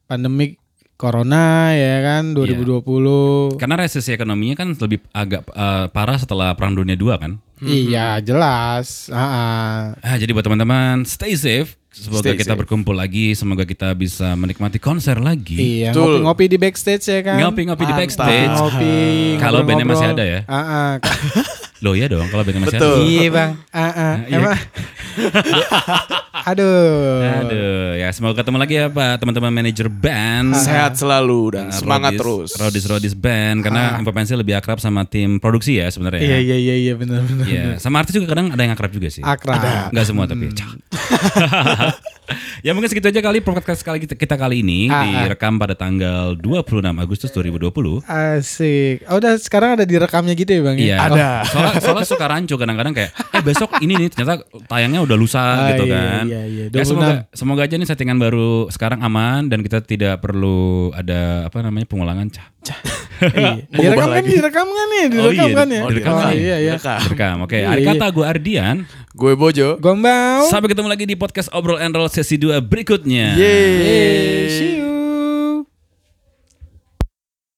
pandemik 0.04 0.58
corona 0.94 1.70
ya 1.70 2.02
kan 2.02 2.34
2020. 2.34 3.54
Karena 3.56 3.74
resesi 3.76 4.10
ekonominya 4.10 4.56
kan 4.56 4.74
lebih 4.74 5.06
agak 5.10 5.46
eh, 5.48 5.86
parah 5.88 6.18
setelah 6.18 6.52
Perang 6.52 6.74
Dunia 6.74 6.94
II 6.94 7.14
kan 7.14 7.32
Iya, 7.56 8.20
jelas. 8.20 9.08
Ah, 9.08 9.16
ah. 9.16 9.78
Ah, 10.02 10.16
jadi 10.18 10.30
buat 10.30 10.42
teman-teman 10.42 11.06
stay 11.06 11.32
safe. 11.32 11.78
Semoga 11.94 12.26
Stay 12.26 12.34
kita 12.34 12.52
safe. 12.52 12.60
berkumpul 12.66 12.98
lagi. 12.98 13.38
Semoga 13.38 13.62
kita 13.62 13.94
bisa 13.94 14.34
menikmati 14.34 14.82
konser 14.82 15.22
lagi. 15.22 15.54
Iya, 15.86 15.94
ngopi-ngopi 15.94 16.50
di 16.50 16.58
backstage 16.58 17.06
ya 17.06 17.20
kan. 17.22 17.38
Ngopi-ngopi 17.38 17.84
di 17.86 17.94
Mantap. 17.94 18.02
backstage. 18.02 18.50
Ngopi. 18.50 18.94
Kalau 19.38 19.58
bandnya 19.62 19.86
masih 19.86 20.08
ada 20.10 20.24
ya? 20.26 20.40
Ah, 20.50 20.58
ah. 20.58 20.92
Loh 21.86 21.94
ya 21.94 22.10
dong 22.10 22.26
kalau 22.28 22.42
bandnya 22.42 22.66
masih 22.66 22.78
Betul. 22.82 22.98
ada. 22.98 23.06
iya 23.06 23.26
bang. 23.30 23.50
Ah, 23.70 23.80
ah. 23.86 24.14
iya. 24.26 24.36
Emang. 24.42 24.58
Aduh. 26.44 27.24
Aduh, 27.40 27.96
ya 27.96 28.12
semoga 28.12 28.36
ketemu 28.36 28.56
lagi 28.58 28.74
ya 28.74 28.86
Pak 28.86 29.16
teman-teman 29.16 29.48
manajer 29.50 29.88
band. 29.88 30.52
Sehat 30.54 30.92
selalu 30.94 31.56
dan 31.56 31.64
Nah, 31.64 31.72
semangat 31.72 32.12
Rodis- 32.14 32.20
terus. 32.20 32.50
Rodis 32.60 32.84
Rodis 32.84 33.14
Band 33.14 33.64
karena 33.64 33.96
Info 33.96 34.12
Pensil 34.12 34.36
lebih 34.36 34.52
akrab 34.52 34.76
sama 34.76 35.04
tim 35.04 35.40
produksi 35.40 35.80
ya 35.80 35.88
sebenarnya. 35.88 36.20
Iya 36.20 36.38
iya 36.38 36.56
iya 36.58 36.74
iya 36.76 36.92
benar 36.94 37.24
benar. 37.24 37.44
Iya, 37.44 37.64
sama 37.78 37.98
artis 37.98 38.12
juga 38.12 38.28
kadang 38.28 38.52
ada 38.52 38.60
yang 38.60 38.72
akrab 38.72 38.92
juga 38.92 39.08
sih. 39.08 39.24
Akrab. 39.24 39.88
Enggak 39.88 40.04
semua 40.04 40.24
tapi. 40.24 40.52
Cak. 40.52 40.68
ya 42.66 42.72
mungkin 42.72 42.88
segitu 42.88 43.08
aja 43.08 43.20
kali 43.20 43.40
podcast 43.40 43.80
kali 43.80 44.00
kita, 44.00 44.12
kita 44.14 44.36
kali 44.36 44.60
ini 44.60 44.88
Ah, 44.88 45.00
ah. 45.00 45.24
direkam 45.24 45.56
pada 45.56 45.72
tanggal 45.72 46.32
26 46.34 46.80
Agustus 46.94 47.28
2020. 47.30 48.00
Asik. 48.04 49.04
Oh, 49.08 49.16
udah 49.16 49.36
sekarang 49.36 49.76
ada 49.76 49.84
direkamnya 49.84 50.32
gitu 50.32 50.50
ya 50.50 50.60
bang? 50.62 50.76
ya? 50.76 50.84
Iya. 50.84 50.96
Ada. 51.04 51.28
Oh, 51.30 51.44
soalnya 51.46 51.80
soalnya 51.80 52.06
suka 52.06 52.24
rancu 52.26 52.54
kadang-kadang 52.54 52.92
kayak 52.92 53.10
eh 53.30 53.42
besok 53.42 53.70
ini 53.80 53.96
nih 53.96 54.08
ternyata 54.08 54.40
tayangnya 54.66 55.00
udah 55.00 55.16
lusa 55.16 55.40
Ah, 55.40 55.68
gitu 55.72 55.84
iya, 55.84 55.94
kan. 55.94 56.24
iya, 56.26 56.33
iya. 56.42 56.64
Ya, 56.68 56.82
semoga 56.82 57.30
semoga 57.30 57.62
aja 57.62 57.74
nih 57.74 57.86
settingan 57.86 58.18
baru 58.18 58.66
sekarang 58.68 58.98
aman 58.98 59.46
dan 59.46 59.62
kita 59.62 59.78
tidak 59.78 60.18
perlu 60.18 60.90
ada 60.90 61.46
apa 61.46 61.62
namanya 61.62 61.86
pengulangan. 61.86 62.26
Cah. 62.28 62.48
Iya. 63.24 63.62
Mau 63.70 63.78
Direkam 63.80 64.04
kan, 64.04 64.16
lagi. 64.20 64.30
direkam 64.34 64.66
kan 64.68 64.88
ya, 64.90 65.00
Oh 65.00 65.08
direkam 65.08 65.46
iya, 65.46 65.54
kan 65.54 65.66
ya. 65.70 65.80
oh, 65.80 65.88
direkam 65.88 66.12
Oh, 66.12 66.18
nih. 66.20 66.34
iya, 66.34 66.56
iya. 66.58 66.72
Direkam. 66.76 66.98
Rekam. 67.08 67.36
Oke, 67.46 67.56
Iya, 67.56 67.68
hari 67.70 67.80
iya. 67.80 67.88
kata 67.94 68.06
gue 68.10 68.24
Ardian. 68.26 68.76
Gue 69.14 69.32
Bojo. 69.32 69.68
Gombau. 69.78 70.44
Sampai 70.50 70.68
ketemu 70.68 70.88
lagi 70.90 71.04
di 71.06 71.14
podcast 71.14 71.48
Obrol 71.54 71.78
and 71.78 71.94
Roll 71.94 72.10
sesi 72.10 72.36
2 72.36 72.58
berikutnya. 72.60 73.38
Yeay. 73.38 74.83